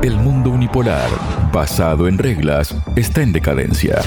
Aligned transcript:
El 0.00 0.16
mundo 0.16 0.50
unipolar, 0.50 1.10
basado 1.52 2.06
en 2.06 2.18
reglas, 2.18 2.72
está 2.94 3.20
en 3.20 3.32
decadencia. 3.32 4.00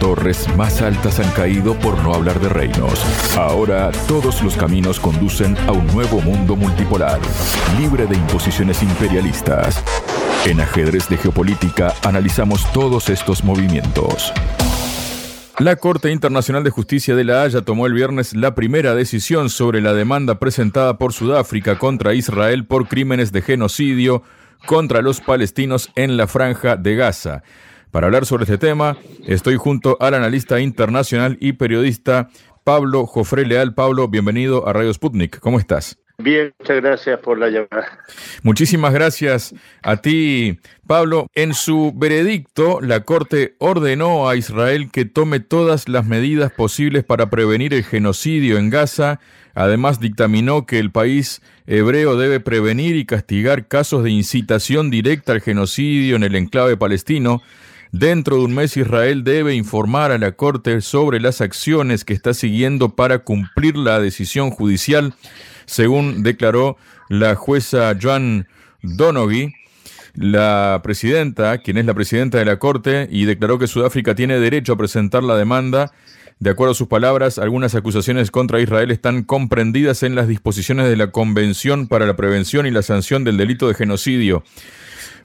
Torres 0.00 0.48
más 0.56 0.80
altas 0.80 1.20
han 1.20 1.30
caído 1.32 1.74
por 1.74 2.02
no 2.02 2.14
hablar 2.14 2.40
de 2.40 2.48
reinos. 2.48 3.04
Ahora 3.36 3.92
todos 4.08 4.42
los 4.42 4.56
caminos 4.56 4.98
conducen 4.98 5.58
a 5.68 5.72
un 5.72 5.86
nuevo 5.88 6.22
mundo 6.22 6.56
multipolar, 6.56 7.20
libre 7.78 8.06
de 8.06 8.16
imposiciones 8.16 8.82
imperialistas. 8.82 9.84
En 10.46 10.58
ajedrez 10.58 11.06
de 11.10 11.18
geopolítica 11.18 11.92
analizamos 12.02 12.64
todos 12.72 13.10
estos 13.10 13.44
movimientos. 13.44 14.32
La 15.58 15.76
Corte 15.76 16.10
Internacional 16.10 16.64
de 16.64 16.70
Justicia 16.70 17.14
de 17.14 17.24
La 17.24 17.42
Haya 17.42 17.60
tomó 17.60 17.86
el 17.86 17.92
viernes 17.92 18.34
la 18.34 18.54
primera 18.54 18.94
decisión 18.94 19.50
sobre 19.50 19.82
la 19.82 19.92
demanda 19.92 20.38
presentada 20.38 20.96
por 20.96 21.12
Sudáfrica 21.12 21.78
contra 21.78 22.14
Israel 22.14 22.64
por 22.64 22.88
crímenes 22.88 23.32
de 23.32 23.42
genocidio 23.42 24.22
contra 24.66 25.02
los 25.02 25.20
palestinos 25.20 25.90
en 25.94 26.16
la 26.16 26.26
franja 26.26 26.76
de 26.76 26.96
Gaza. 26.96 27.42
Para 27.90 28.06
hablar 28.06 28.26
sobre 28.26 28.44
este 28.44 28.58
tema, 28.58 28.96
estoy 29.26 29.56
junto 29.56 29.96
al 30.00 30.14
analista 30.14 30.60
internacional 30.60 31.36
y 31.40 31.52
periodista 31.52 32.30
Pablo 32.64 33.06
Jofre 33.06 33.44
Leal. 33.44 33.74
Pablo, 33.74 34.08
bienvenido 34.08 34.66
a 34.66 34.72
Radio 34.72 34.92
Sputnik. 34.92 35.38
¿Cómo 35.40 35.58
estás? 35.58 36.01
Muchas 36.22 36.76
gracias 36.80 37.20
por 37.20 37.38
la 37.38 37.48
llamada. 37.48 37.98
Muchísimas 38.42 38.92
gracias 38.92 39.54
a 39.82 39.96
ti, 39.96 40.58
Pablo. 40.86 41.26
En 41.34 41.54
su 41.54 41.92
veredicto, 41.94 42.80
la 42.80 43.00
Corte 43.00 43.56
ordenó 43.58 44.28
a 44.28 44.36
Israel 44.36 44.90
que 44.92 45.04
tome 45.04 45.40
todas 45.40 45.88
las 45.88 46.06
medidas 46.06 46.52
posibles 46.52 47.04
para 47.04 47.30
prevenir 47.30 47.74
el 47.74 47.84
genocidio 47.84 48.58
en 48.58 48.70
Gaza. 48.70 49.20
Además, 49.54 50.00
dictaminó 50.00 50.64
que 50.64 50.78
el 50.78 50.90
país 50.90 51.42
hebreo 51.66 52.16
debe 52.16 52.40
prevenir 52.40 52.96
y 52.96 53.04
castigar 53.04 53.68
casos 53.68 54.04
de 54.04 54.10
incitación 54.10 54.90
directa 54.90 55.32
al 55.32 55.40
genocidio 55.40 56.16
en 56.16 56.22
el 56.22 56.36
enclave 56.36 56.76
palestino. 56.76 57.42
Dentro 57.90 58.36
de 58.36 58.44
un 58.44 58.54
mes 58.54 58.78
Israel 58.78 59.22
debe 59.22 59.54
informar 59.54 60.12
a 60.12 60.18
la 60.18 60.32
Corte 60.32 60.80
sobre 60.80 61.20
las 61.20 61.42
acciones 61.42 62.04
que 62.06 62.14
está 62.14 62.32
siguiendo 62.32 62.96
para 62.96 63.18
cumplir 63.18 63.76
la 63.76 64.00
decisión 64.00 64.50
judicial 64.50 65.14
según 65.66 66.22
declaró 66.22 66.76
la 67.08 67.34
jueza 67.34 67.96
Joan 68.00 68.48
Donoghue, 68.82 69.54
la 70.14 70.80
presidenta, 70.82 71.58
quien 71.58 71.78
es 71.78 71.86
la 71.86 71.94
presidenta 71.94 72.38
de 72.38 72.44
la 72.44 72.58
Corte, 72.58 73.08
y 73.10 73.24
declaró 73.24 73.58
que 73.58 73.66
Sudáfrica 73.66 74.14
tiene 74.14 74.38
derecho 74.38 74.74
a 74.74 74.78
presentar 74.78 75.22
la 75.22 75.36
demanda. 75.36 75.92
De 76.38 76.50
acuerdo 76.50 76.72
a 76.72 76.74
sus 76.74 76.88
palabras, 76.88 77.38
algunas 77.38 77.74
acusaciones 77.74 78.30
contra 78.30 78.60
Israel 78.60 78.90
están 78.90 79.22
comprendidas 79.22 80.02
en 80.02 80.14
las 80.14 80.28
disposiciones 80.28 80.88
de 80.88 80.96
la 80.96 81.12
Convención 81.12 81.86
para 81.86 82.06
la 82.06 82.16
Prevención 82.16 82.66
y 82.66 82.70
la 82.70 82.82
Sanción 82.82 83.24
del 83.24 83.36
Delito 83.36 83.68
de 83.68 83.74
Genocidio. 83.74 84.42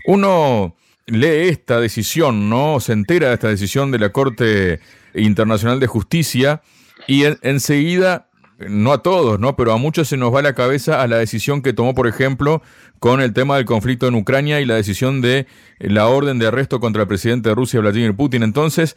Uno 0.05 0.75
lee 1.07 1.49
esta 1.49 1.79
decisión, 1.79 2.49
¿no? 2.49 2.79
Se 2.79 2.93
entera 2.93 3.29
de 3.29 3.33
esta 3.33 3.49
decisión 3.49 3.91
de 3.91 3.99
la 3.99 4.11
Corte 4.11 4.79
Internacional 5.15 5.79
de 5.79 5.87
Justicia 5.87 6.61
y 7.07 7.23
enseguida 7.41 8.26
no 8.59 8.91
a 8.93 9.03
todos, 9.03 9.39
¿no? 9.39 9.55
Pero 9.55 9.71
a 9.73 9.77
muchos 9.77 10.07
se 10.07 10.17
nos 10.17 10.33
va 10.33 10.41
la 10.41 10.53
cabeza 10.53 11.01
a 11.01 11.07
la 11.07 11.17
decisión 11.17 11.61
que 11.61 11.73
tomó, 11.73 11.93
por 11.93 12.07
ejemplo, 12.07 12.61
con 12.99 13.21
el 13.21 13.33
tema 13.33 13.57
del 13.57 13.65
conflicto 13.65 14.07
en 14.07 14.15
Ucrania 14.15 14.59
y 14.59 14.65
la 14.65 14.75
decisión 14.75 15.21
de 15.21 15.47
la 15.79 16.07
orden 16.07 16.39
de 16.39 16.47
arresto 16.47 16.79
contra 16.79 17.03
el 17.03 17.07
presidente 17.07 17.49
de 17.49 17.55
Rusia, 17.55 17.79
Vladimir 17.79 18.15
Putin. 18.15 18.43
Entonces, 18.43 18.95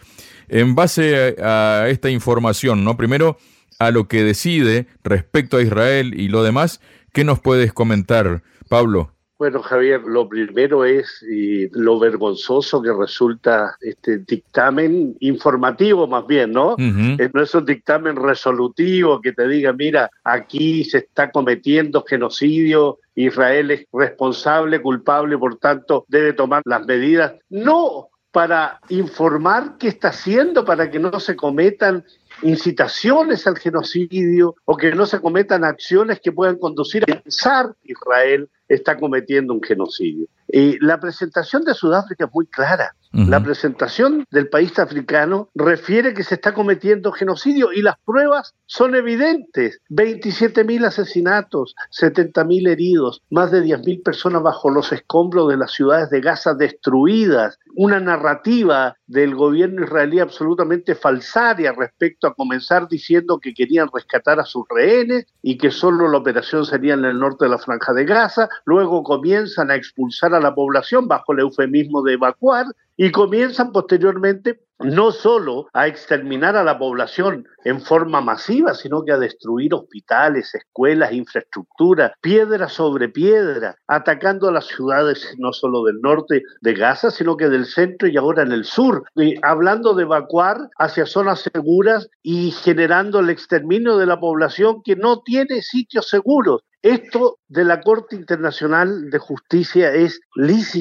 en 0.49 0.75
base 0.75 1.37
a, 1.43 1.87
esta 1.89 2.11
información, 2.11 2.85
¿no? 2.85 2.97
Primero, 2.97 3.39
a 3.79 3.91
lo 3.91 4.09
que 4.09 4.25
decide 4.25 4.87
respecto 5.05 5.59
a 5.59 5.63
Israel 5.63 6.15
y 6.19 6.29
lo 6.29 6.43
demás, 6.43 6.81
¿qué 7.13 7.25
nos 7.25 7.41
puedes 7.41 7.73
comentar, 7.73 8.43
Pablo? 8.69 9.13
Bueno, 9.41 9.63
Javier, 9.63 10.03
lo 10.03 10.29
primero 10.29 10.85
es 10.85 11.25
lo 11.73 11.99
vergonzoso 11.99 12.83
que 12.83 12.93
resulta 12.93 13.75
este 13.81 14.19
dictamen 14.19 15.17
informativo 15.21 16.07
más 16.07 16.27
bien, 16.27 16.53
¿no? 16.53 16.77
Eh, 16.79 17.31
no 17.33 17.43
es 17.43 17.55
un 17.55 17.65
dictamen 17.65 18.17
resolutivo 18.17 19.19
que 19.19 19.33
te 19.33 19.49
diga, 19.49 19.73
mira, 19.73 20.11
aquí 20.25 20.85
se 20.85 20.99
está 20.99 21.31
cometiendo 21.31 22.05
genocidio, 22.07 22.99
Israel 23.15 23.71
es 23.71 23.87
responsable, 23.95 24.83
culpable, 24.83 25.39
por 25.39 25.57
tanto 25.57 26.05
debe 26.09 26.35
tomar 26.35 26.61
las 26.67 26.85
medidas. 26.85 27.33
No, 27.49 28.11
para 28.33 28.79
informar 28.91 29.79
qué 29.79 29.89
está 29.89 30.09
haciendo 30.09 30.67
para 30.67 30.91
que 30.91 30.99
no 30.99 31.19
se 31.19 31.35
cometan 31.35 32.05
incitaciones 32.43 33.47
al 33.47 33.59
genocidio 33.59 34.55
o 34.65 34.77
que 34.77 34.93
no 34.93 35.07
se 35.07 35.21
cometan 35.21 35.65
acciones 35.65 36.21
que 36.21 36.33
puedan 36.33 36.59
conducir 36.59 37.03
a 37.05 37.21
pensar 37.21 37.75
que 37.83 37.93
Israel 37.93 38.49
está 38.69 38.97
cometiendo 38.99 39.53
un 39.53 39.63
genocidio. 39.63 40.27
Y 40.49 40.79
la 40.85 40.99
presentación 40.99 41.65
de 41.65 41.75
Sudáfrica 41.75 42.25
es 42.25 42.31
muy 42.33 42.47
clara. 42.47 42.95
La 43.13 43.43
presentación 43.43 44.25
del 44.31 44.49
país 44.49 44.79
africano 44.79 45.51
refiere 45.57 46.15
que 46.15 46.23
se 46.23 46.37
está 46.37 46.55
cometiendo 46.55 47.11
genocidio 47.11 47.73
y 47.73 47.83
las 47.83 47.97
pruebas 48.05 48.55
son 48.67 48.95
evidentes. 48.95 49.81
27.000 49.91 50.87
asesinatos, 50.87 51.75
70.000 51.91 52.69
heridos, 52.69 53.23
más 53.29 53.51
de 53.51 53.65
10.000 53.65 54.05
personas 54.05 54.43
bajo 54.45 54.71
los 54.71 54.93
escombros 54.93 55.49
de 55.49 55.57
las 55.57 55.73
ciudades 55.73 56.09
de 56.11 56.21
Gaza 56.21 56.55
destruidas, 56.55 57.59
una 57.75 57.99
narrativa 57.99 58.97
del 59.09 59.35
gobierno 59.35 59.85
israelí 59.85 60.21
absolutamente 60.21 60.95
falsaria 60.95 61.73
respecto 61.73 62.29
a 62.29 62.35
comenzar 62.35 62.89
diciendo 62.89 63.41
que 63.41 63.55
querían 63.55 63.89
rescatar 63.93 64.39
a 64.39 64.45
sus 64.45 64.65
rehenes 64.71 65.27
y 65.43 65.59
que 65.59 65.73
solo 65.73 66.09
la 66.09 66.19
operación 66.19 66.65
sería 66.65 66.95
en 66.95 67.05
el 67.05 67.19
norte 67.19 67.47
de 67.47 67.51
la 67.51 67.59
franja 67.59 67.93
de 67.93 68.05
Gaza, 68.05 68.49
luego 68.65 69.03
comienzan 69.03 69.73
a 69.73 69.75
expulsar 69.75 70.33
a 70.33 70.41
la 70.41 70.55
población 70.55 71.09
bajo 71.09 71.33
el 71.33 71.41
eufemismo 71.41 72.03
de 72.03 72.13
evacuar 72.13 72.67
y 73.03 73.11
comienzan 73.13 73.73
posteriormente 73.73 74.61
no 74.79 75.11
solo 75.11 75.69
a 75.73 75.87
exterminar 75.87 76.55
a 76.55 76.63
la 76.63 76.79
población 76.79 77.47
en 77.65 77.81
forma 77.81 78.21
masiva, 78.21 78.75
sino 78.75 79.03
que 79.03 79.13
a 79.13 79.19
destruir 79.19 79.73
hospitales, 79.73 80.55
escuelas, 80.55 81.11
infraestructura, 81.11 82.13
piedra 82.21 82.69
sobre 82.69 83.09
piedra, 83.09 83.75
atacando 83.87 84.49
a 84.49 84.53
las 84.53 84.67
ciudades 84.67 85.35
no 85.39 85.55
solo 85.55 85.83
del 85.85 85.99
norte 86.03 86.43
de 86.61 86.75
Gaza, 86.75 87.11
sino 87.11 87.39
que 87.39 87.49
del 87.49 87.65
centro 87.65 88.07
y 88.07 88.19
ahora 88.19 88.43
en 88.43 88.53
el 88.53 88.67
sur, 88.67 89.05
hablando 89.45 89.95
de 89.95 90.03
evacuar 90.03 90.69
hacia 90.79 91.07
zonas 91.07 91.41
seguras 91.41 92.07
y 92.23 92.51
generando 92.51 93.21
el 93.21 93.31
exterminio 93.31 93.97
de 93.97 94.05
la 94.05 94.21
población 94.21 94.83
que 94.85 94.97
no 94.97 95.23
tiene 95.23 95.63
sitios 95.63 96.07
seguros. 96.11 96.65
Esto 96.83 97.39
de 97.49 97.65
la 97.65 97.81
Corte 97.81 98.15
Internacional 98.15 99.09
de 99.09 99.19
Justicia 99.19 99.91
es 99.91 100.21
lisa 100.35 100.79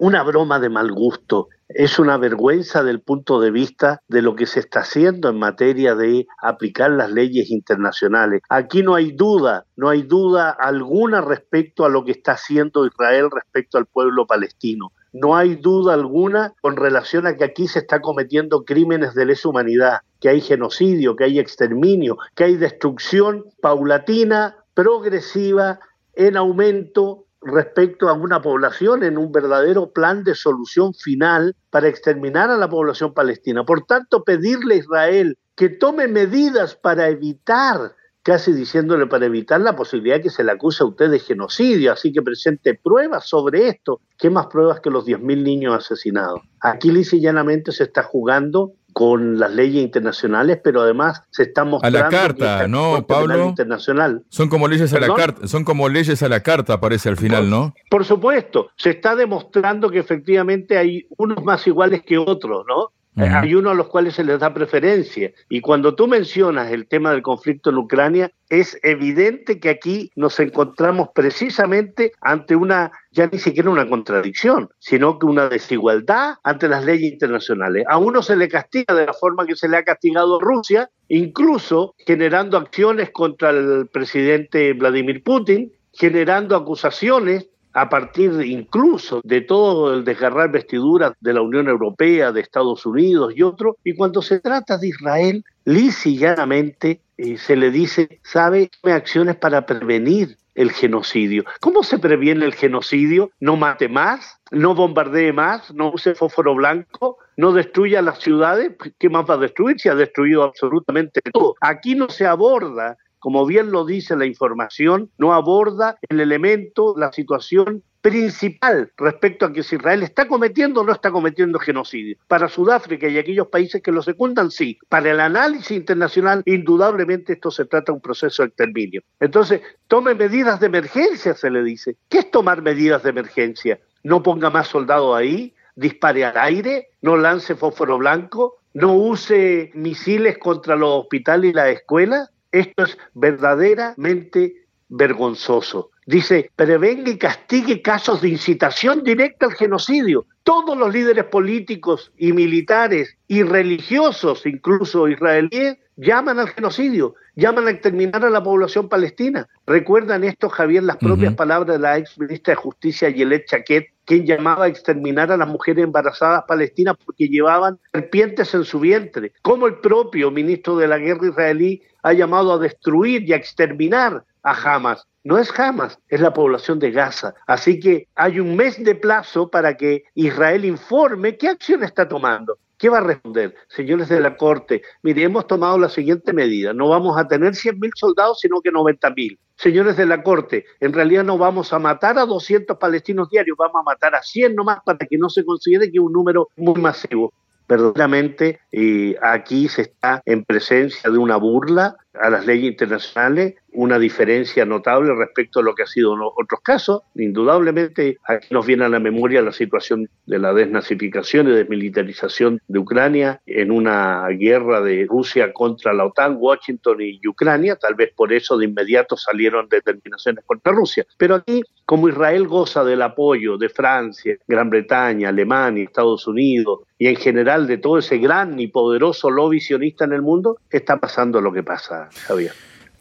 una 0.00 0.22
broma 0.22 0.58
de 0.58 0.70
mal 0.70 0.90
gusto, 0.90 1.48
es 1.68 1.98
una 1.98 2.16
vergüenza 2.16 2.82
del 2.82 3.02
punto 3.02 3.38
de 3.38 3.50
vista 3.50 4.00
de 4.08 4.22
lo 4.22 4.34
que 4.34 4.46
se 4.46 4.60
está 4.60 4.80
haciendo 4.80 5.28
en 5.28 5.38
materia 5.38 5.94
de 5.94 6.26
aplicar 6.40 6.90
las 6.90 7.12
leyes 7.12 7.50
internacionales. 7.50 8.40
Aquí 8.48 8.82
no 8.82 8.94
hay 8.94 9.12
duda, 9.12 9.66
no 9.76 9.90
hay 9.90 10.00
duda 10.00 10.56
alguna 10.58 11.20
respecto 11.20 11.84
a 11.84 11.90
lo 11.90 12.02
que 12.06 12.12
está 12.12 12.32
haciendo 12.32 12.86
Israel 12.86 13.28
respecto 13.30 13.76
al 13.76 13.84
pueblo 13.84 14.26
palestino. 14.26 14.90
No 15.12 15.36
hay 15.36 15.56
duda 15.56 15.92
alguna 15.92 16.54
con 16.62 16.76
relación 16.76 17.26
a 17.26 17.36
que 17.36 17.44
aquí 17.44 17.68
se 17.68 17.80
está 17.80 18.00
cometiendo 18.00 18.64
crímenes 18.64 19.14
de 19.14 19.26
lesa 19.26 19.50
humanidad, 19.50 19.98
que 20.18 20.30
hay 20.30 20.40
genocidio, 20.40 21.14
que 21.14 21.24
hay 21.24 21.38
exterminio, 21.38 22.16
que 22.34 22.44
hay 22.44 22.56
destrucción 22.56 23.44
paulatina, 23.60 24.56
progresiva, 24.72 25.78
en 26.14 26.38
aumento 26.38 27.26
respecto 27.42 28.08
a 28.08 28.12
una 28.12 28.42
población 28.42 29.02
en 29.02 29.16
un 29.16 29.32
verdadero 29.32 29.92
plan 29.92 30.24
de 30.24 30.34
solución 30.34 30.94
final 30.94 31.56
para 31.70 31.88
exterminar 31.88 32.50
a 32.50 32.56
la 32.56 32.68
población 32.68 33.14
palestina. 33.14 33.64
Por 33.64 33.86
tanto, 33.86 34.24
pedirle 34.24 34.74
a 34.74 34.78
Israel 34.78 35.38
que 35.56 35.68
tome 35.68 36.08
medidas 36.08 36.74
para 36.74 37.08
evitar, 37.08 37.94
casi 38.22 38.52
diciéndole 38.52 39.06
para 39.06 39.26
evitar 39.26 39.60
la 39.60 39.76
posibilidad 39.76 40.16
de 40.16 40.22
que 40.22 40.30
se 40.30 40.44
le 40.44 40.52
acuse 40.52 40.82
a 40.82 40.86
usted 40.86 41.10
de 41.10 41.18
genocidio, 41.18 41.92
así 41.92 42.12
que 42.12 42.22
presente 42.22 42.74
pruebas 42.74 43.28
sobre 43.28 43.68
esto. 43.68 44.00
¿Qué 44.18 44.28
más 44.28 44.46
pruebas 44.46 44.80
que 44.80 44.90
los 44.90 45.06
10.000 45.06 45.42
niños 45.42 45.74
asesinados? 45.74 46.40
Aquí 46.60 46.90
lisa 46.90 47.16
llanamente 47.16 47.72
se 47.72 47.84
está 47.84 48.02
jugando 48.02 48.72
con 48.92 49.38
las 49.38 49.52
leyes 49.52 49.82
internacionales, 49.82 50.60
pero 50.62 50.82
además 50.82 51.22
se 51.30 51.44
está 51.44 51.64
mostrando 51.64 51.98
a 51.98 52.02
la 52.02 52.08
carta, 52.08 52.68
¿no, 52.68 53.06
Pablo? 53.06 53.48
Internacional. 53.48 54.24
Son 54.28 54.48
como 54.48 54.68
leyes 54.68 54.92
a 54.92 55.00
la 55.00 55.14
carta, 55.14 55.46
son 55.46 55.64
como 55.64 55.88
leyes 55.88 56.22
a 56.22 56.28
la 56.28 56.40
carta, 56.40 56.80
parece 56.80 57.08
al 57.08 57.16
final, 57.16 57.48
¿no? 57.50 57.74
Por 57.90 58.04
supuesto, 58.04 58.70
se 58.76 58.90
está 58.90 59.16
demostrando 59.16 59.90
que 59.90 59.98
efectivamente 59.98 60.78
hay 60.78 61.06
unos 61.16 61.42
más 61.44 61.66
iguales 61.66 62.02
que 62.02 62.18
otros, 62.18 62.64
¿no? 62.68 62.92
Hay 63.16 63.54
unos 63.54 63.72
a 63.72 63.74
los 63.74 63.88
cuales 63.88 64.14
se 64.14 64.24
les 64.24 64.38
da 64.38 64.54
preferencia. 64.54 65.32
Y 65.48 65.60
cuando 65.60 65.94
tú 65.94 66.06
mencionas 66.06 66.70
el 66.70 66.86
tema 66.86 67.10
del 67.10 67.22
conflicto 67.22 67.70
en 67.70 67.78
Ucrania, 67.78 68.30
es 68.48 68.78
evidente 68.82 69.58
que 69.58 69.68
aquí 69.68 70.10
nos 70.14 70.38
encontramos 70.40 71.08
precisamente 71.14 72.12
ante 72.20 72.54
una, 72.56 72.92
ya 73.10 73.26
ni 73.26 73.38
siquiera 73.38 73.70
una 73.70 73.88
contradicción, 73.88 74.68
sino 74.78 75.18
que 75.18 75.26
una 75.26 75.48
desigualdad 75.48 76.34
ante 76.44 76.68
las 76.68 76.84
leyes 76.84 77.12
internacionales. 77.12 77.84
A 77.88 77.98
uno 77.98 78.22
se 78.22 78.36
le 78.36 78.48
castiga 78.48 78.94
de 78.94 79.06
la 79.06 79.12
forma 79.12 79.46
que 79.46 79.56
se 79.56 79.68
le 79.68 79.76
ha 79.76 79.84
castigado 79.84 80.38
a 80.38 80.42
Rusia, 80.42 80.90
incluso 81.08 81.94
generando 81.98 82.56
acciones 82.56 83.10
contra 83.10 83.50
el 83.50 83.88
presidente 83.92 84.72
Vladimir 84.72 85.22
Putin, 85.22 85.72
generando 85.92 86.56
acusaciones 86.56 87.48
a 87.72 87.88
partir 87.88 88.32
incluso 88.44 89.20
de 89.24 89.40
todo 89.40 89.94
el 89.94 90.04
desgarrar 90.04 90.50
vestiduras 90.50 91.12
de 91.20 91.32
la 91.32 91.42
Unión 91.42 91.68
Europea, 91.68 92.32
de 92.32 92.40
Estados 92.40 92.84
Unidos 92.86 93.32
y 93.36 93.42
otros, 93.42 93.76
y 93.84 93.94
cuando 93.94 94.22
se 94.22 94.40
trata 94.40 94.78
de 94.78 94.88
Israel, 94.88 95.44
llanamente 95.64 97.00
eh, 97.16 97.38
se 97.38 97.56
le 97.56 97.70
dice, 97.70 98.20
sabe, 98.22 98.70
acciones 98.82 99.36
para 99.36 99.66
prevenir 99.66 100.36
el 100.54 100.72
genocidio. 100.72 101.44
¿Cómo 101.60 101.82
se 101.82 101.98
previene 101.98 102.44
el 102.44 102.54
genocidio? 102.54 103.30
No 103.40 103.56
mate 103.56 103.88
más, 103.88 104.38
no 104.50 104.74
bombardee 104.74 105.32
más, 105.32 105.72
no 105.72 105.92
use 105.92 106.14
fósforo 106.14 106.54
blanco, 106.54 107.18
no 107.36 107.52
destruya 107.52 108.02
las 108.02 108.18
ciudades. 108.18 108.72
¿Qué 108.98 109.08
más 109.08 109.28
va 109.28 109.34
a 109.34 109.38
destruir 109.38 109.78
si 109.78 109.88
ha 109.88 109.94
destruido 109.94 110.42
absolutamente 110.42 111.20
todo? 111.32 111.54
Aquí 111.60 111.94
no 111.94 112.08
se 112.08 112.26
aborda 112.26 112.98
como 113.20 113.46
bien 113.46 113.70
lo 113.70 113.84
dice 113.84 114.16
la 114.16 114.26
información, 114.26 115.10
no 115.18 115.32
aborda 115.32 115.98
el 116.08 116.20
elemento, 116.20 116.94
la 116.96 117.12
situación 117.12 117.84
principal 118.00 118.90
respecto 118.96 119.46
a 119.46 119.52
que 119.52 119.62
si 119.62 119.76
Israel 119.76 120.02
está 120.02 120.26
cometiendo 120.26 120.80
o 120.80 120.84
no 120.84 120.92
está 120.92 121.10
cometiendo 121.10 121.58
genocidio. 121.58 122.16
Para 122.26 122.48
Sudáfrica 122.48 123.08
y 123.08 123.18
aquellos 123.18 123.48
países 123.48 123.82
que 123.82 123.92
lo 123.92 124.02
secundan, 124.02 124.50
sí. 124.50 124.78
Para 124.88 125.10
el 125.10 125.20
análisis 125.20 125.72
internacional, 125.72 126.42
indudablemente 126.46 127.34
esto 127.34 127.50
se 127.50 127.66
trata 127.66 127.92
de 127.92 127.96
un 127.96 128.00
proceso 128.00 128.42
de 128.42 128.48
exterminio. 128.48 129.02
Entonces, 129.20 129.60
tome 129.86 130.14
medidas 130.14 130.60
de 130.60 130.66
emergencia, 130.66 131.34
se 131.34 131.50
le 131.50 131.62
dice. 131.62 131.96
¿Qué 132.08 132.20
es 132.20 132.30
tomar 132.30 132.62
medidas 132.62 133.02
de 133.02 133.10
emergencia? 133.10 133.78
No 134.02 134.22
ponga 134.22 134.48
más 134.48 134.68
soldados 134.68 135.14
ahí, 135.14 135.54
dispare 135.76 136.24
al 136.24 136.38
aire, 136.38 136.88
no 137.02 137.16
lance 137.16 137.54
fósforo 137.54 137.98
blanco, 137.98 138.56
no 138.72 138.94
use 138.94 139.70
misiles 139.74 140.38
contra 140.38 140.76
los 140.76 141.00
hospitales 141.00 141.50
y 141.50 141.54
las 141.54 141.68
escuelas. 141.68 142.30
Esto 142.52 142.84
es 142.84 142.98
verdaderamente 143.14 144.66
vergonzoso. 144.88 145.90
Dice, 146.10 146.50
prevenga 146.56 147.08
y 147.08 147.18
castigue 147.18 147.82
casos 147.82 148.20
de 148.20 148.30
incitación 148.30 149.04
directa 149.04 149.46
al 149.46 149.52
genocidio. 149.52 150.26
Todos 150.42 150.76
los 150.76 150.92
líderes 150.92 151.26
políticos 151.26 152.10
y 152.18 152.32
militares 152.32 153.16
y 153.28 153.44
religiosos, 153.44 154.44
incluso 154.44 155.06
israelíes, 155.06 155.78
llaman 155.94 156.40
al 156.40 156.48
genocidio, 156.48 157.14
llaman 157.36 157.68
a 157.68 157.70
exterminar 157.70 158.24
a 158.24 158.30
la 158.30 158.42
población 158.42 158.88
palestina. 158.88 159.48
¿Recuerdan 159.68 160.24
esto, 160.24 160.48
Javier, 160.48 160.82
las 160.82 160.96
propias 160.96 161.34
palabras 161.34 161.76
de 161.76 161.80
la 161.80 161.98
ex 161.98 162.18
ministra 162.18 162.54
de 162.54 162.60
Justicia, 162.60 163.08
Yelet 163.08 163.46
Chaquet, 163.46 163.92
quien 164.04 164.26
llamaba 164.26 164.64
a 164.64 164.68
exterminar 164.68 165.30
a 165.30 165.36
las 165.36 165.46
mujeres 165.46 165.84
embarazadas 165.84 166.42
palestinas 166.48 166.96
porque 167.06 167.28
llevaban 167.28 167.78
serpientes 167.92 168.52
en 168.52 168.64
su 168.64 168.80
vientre? 168.80 169.32
Como 169.42 169.68
el 169.68 169.76
propio 169.76 170.32
ministro 170.32 170.76
de 170.76 170.88
la 170.88 170.98
Guerra 170.98 171.28
israelí 171.28 171.84
ha 172.02 172.12
llamado 172.14 172.52
a 172.52 172.58
destruir 172.58 173.22
y 173.28 173.32
a 173.32 173.36
exterminar 173.36 174.24
a 174.42 174.74
Hamas. 174.74 175.06
No 175.22 175.36
es 175.36 175.52
Hamas, 175.58 175.98
es 176.08 176.20
la 176.20 176.32
población 176.32 176.78
de 176.78 176.90
Gaza. 176.90 177.34
Así 177.46 177.78
que 177.78 178.08
hay 178.14 178.40
un 178.40 178.56
mes 178.56 178.82
de 178.82 178.94
plazo 178.94 179.50
para 179.50 179.76
que 179.76 180.04
Israel 180.14 180.64
informe 180.64 181.36
qué 181.36 181.48
acción 181.48 181.84
está 181.84 182.08
tomando. 182.08 182.56
¿Qué 182.78 182.88
va 182.88 182.98
a 182.98 183.02
responder? 183.02 183.54
Señores 183.68 184.08
de 184.08 184.18
la 184.20 184.38
Corte, 184.38 184.80
mire, 185.02 185.24
hemos 185.24 185.46
tomado 185.46 185.78
la 185.78 185.90
siguiente 185.90 186.32
medida. 186.32 186.72
No 186.72 186.88
vamos 186.88 187.18
a 187.18 187.28
tener 187.28 187.52
100.000 187.52 187.90
soldados, 187.94 188.40
sino 188.40 188.62
que 188.62 188.70
90.000. 188.70 189.38
Señores 189.56 189.98
de 189.98 190.06
la 190.06 190.22
Corte, 190.22 190.64
en 190.80 190.94
realidad 190.94 191.22
no 191.22 191.36
vamos 191.36 191.74
a 191.74 191.78
matar 191.78 192.18
a 192.18 192.24
200 192.24 192.78
palestinos 192.78 193.28
diarios, 193.28 193.58
vamos 193.58 193.80
a 193.80 193.82
matar 193.82 194.14
a 194.14 194.22
100 194.22 194.54
nomás 194.54 194.78
para 194.82 195.06
que 195.06 195.18
no 195.18 195.28
se 195.28 195.44
considere 195.44 195.90
que 195.90 195.98
es 195.98 196.02
un 196.02 196.14
número 196.14 196.48
muy 196.56 196.80
masivo 196.80 197.34
verdaderamente 197.70 198.58
y 198.72 199.14
aquí 199.22 199.68
se 199.68 199.82
está 199.82 200.22
en 200.26 200.44
presencia 200.44 201.08
de 201.08 201.18
una 201.18 201.36
burla 201.36 201.96
a 202.14 202.30
las 202.30 202.46
leyes 202.46 202.72
internacionales, 202.72 203.54
una 203.72 203.98
diferencia 203.98 204.64
notable 204.64 205.14
respecto 205.14 205.60
a 205.60 205.62
lo 205.62 205.74
que 205.74 205.84
ha 205.84 205.86
sido 205.86 206.14
en 206.14 206.20
otros 206.22 206.60
casos. 206.62 207.02
Indudablemente, 207.14 208.18
aquí 208.26 208.48
nos 208.50 208.66
viene 208.66 208.84
a 208.84 208.88
la 208.88 208.98
memoria 208.98 209.42
la 209.42 209.52
situación 209.52 210.08
de 210.26 210.38
la 210.38 210.52
desnazificación 210.52 211.48
y 211.48 211.52
desmilitarización 211.52 212.60
de 212.66 212.78
Ucrania 212.78 213.40
en 213.46 213.70
una 213.70 214.26
guerra 214.30 214.80
de 214.80 215.06
Rusia 215.08 215.52
contra 215.52 215.92
la 215.92 216.06
OTAN, 216.06 216.36
Washington 216.38 216.98
y 217.00 217.26
Ucrania. 217.28 217.76
Tal 217.76 217.94
vez 217.94 218.12
por 218.14 218.32
eso 218.32 218.58
de 218.58 218.64
inmediato 218.64 219.16
salieron 219.16 219.68
determinaciones 219.68 220.44
contra 220.44 220.72
Rusia. 220.72 221.06
Pero 221.16 221.36
aquí, 221.36 221.62
como 221.86 222.08
Israel 222.08 222.48
goza 222.48 222.82
del 222.84 223.02
apoyo 223.02 223.56
de 223.56 223.68
Francia, 223.68 224.36
Gran 224.48 224.68
Bretaña, 224.70 225.28
Alemania, 225.28 225.84
Estados 225.84 226.26
Unidos 226.26 226.80
y 226.98 227.06
en 227.06 227.16
general 227.16 227.66
de 227.66 227.78
todo 227.78 227.98
ese 227.98 228.18
gran 228.18 228.58
y 228.58 228.68
poderoso 228.68 229.30
lobby 229.30 229.60
sionista 229.60 230.04
en 230.04 230.12
el 230.12 230.22
mundo, 230.22 230.58
está 230.70 230.98
pasando 230.98 231.40
lo 231.40 231.52
que 231.52 231.62
pasa. 231.62 231.99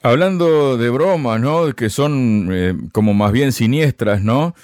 Hablando 0.02 0.78
de 0.78 0.90
bromas, 0.90 1.42
¿no? 1.42 1.74
Que 1.74 1.90
son 1.90 2.50
eh, 2.52 2.74
como 2.92 3.14
más 3.14 3.32
bien 3.32 3.52
siniestras, 3.52 4.22
¿no? 4.22 4.56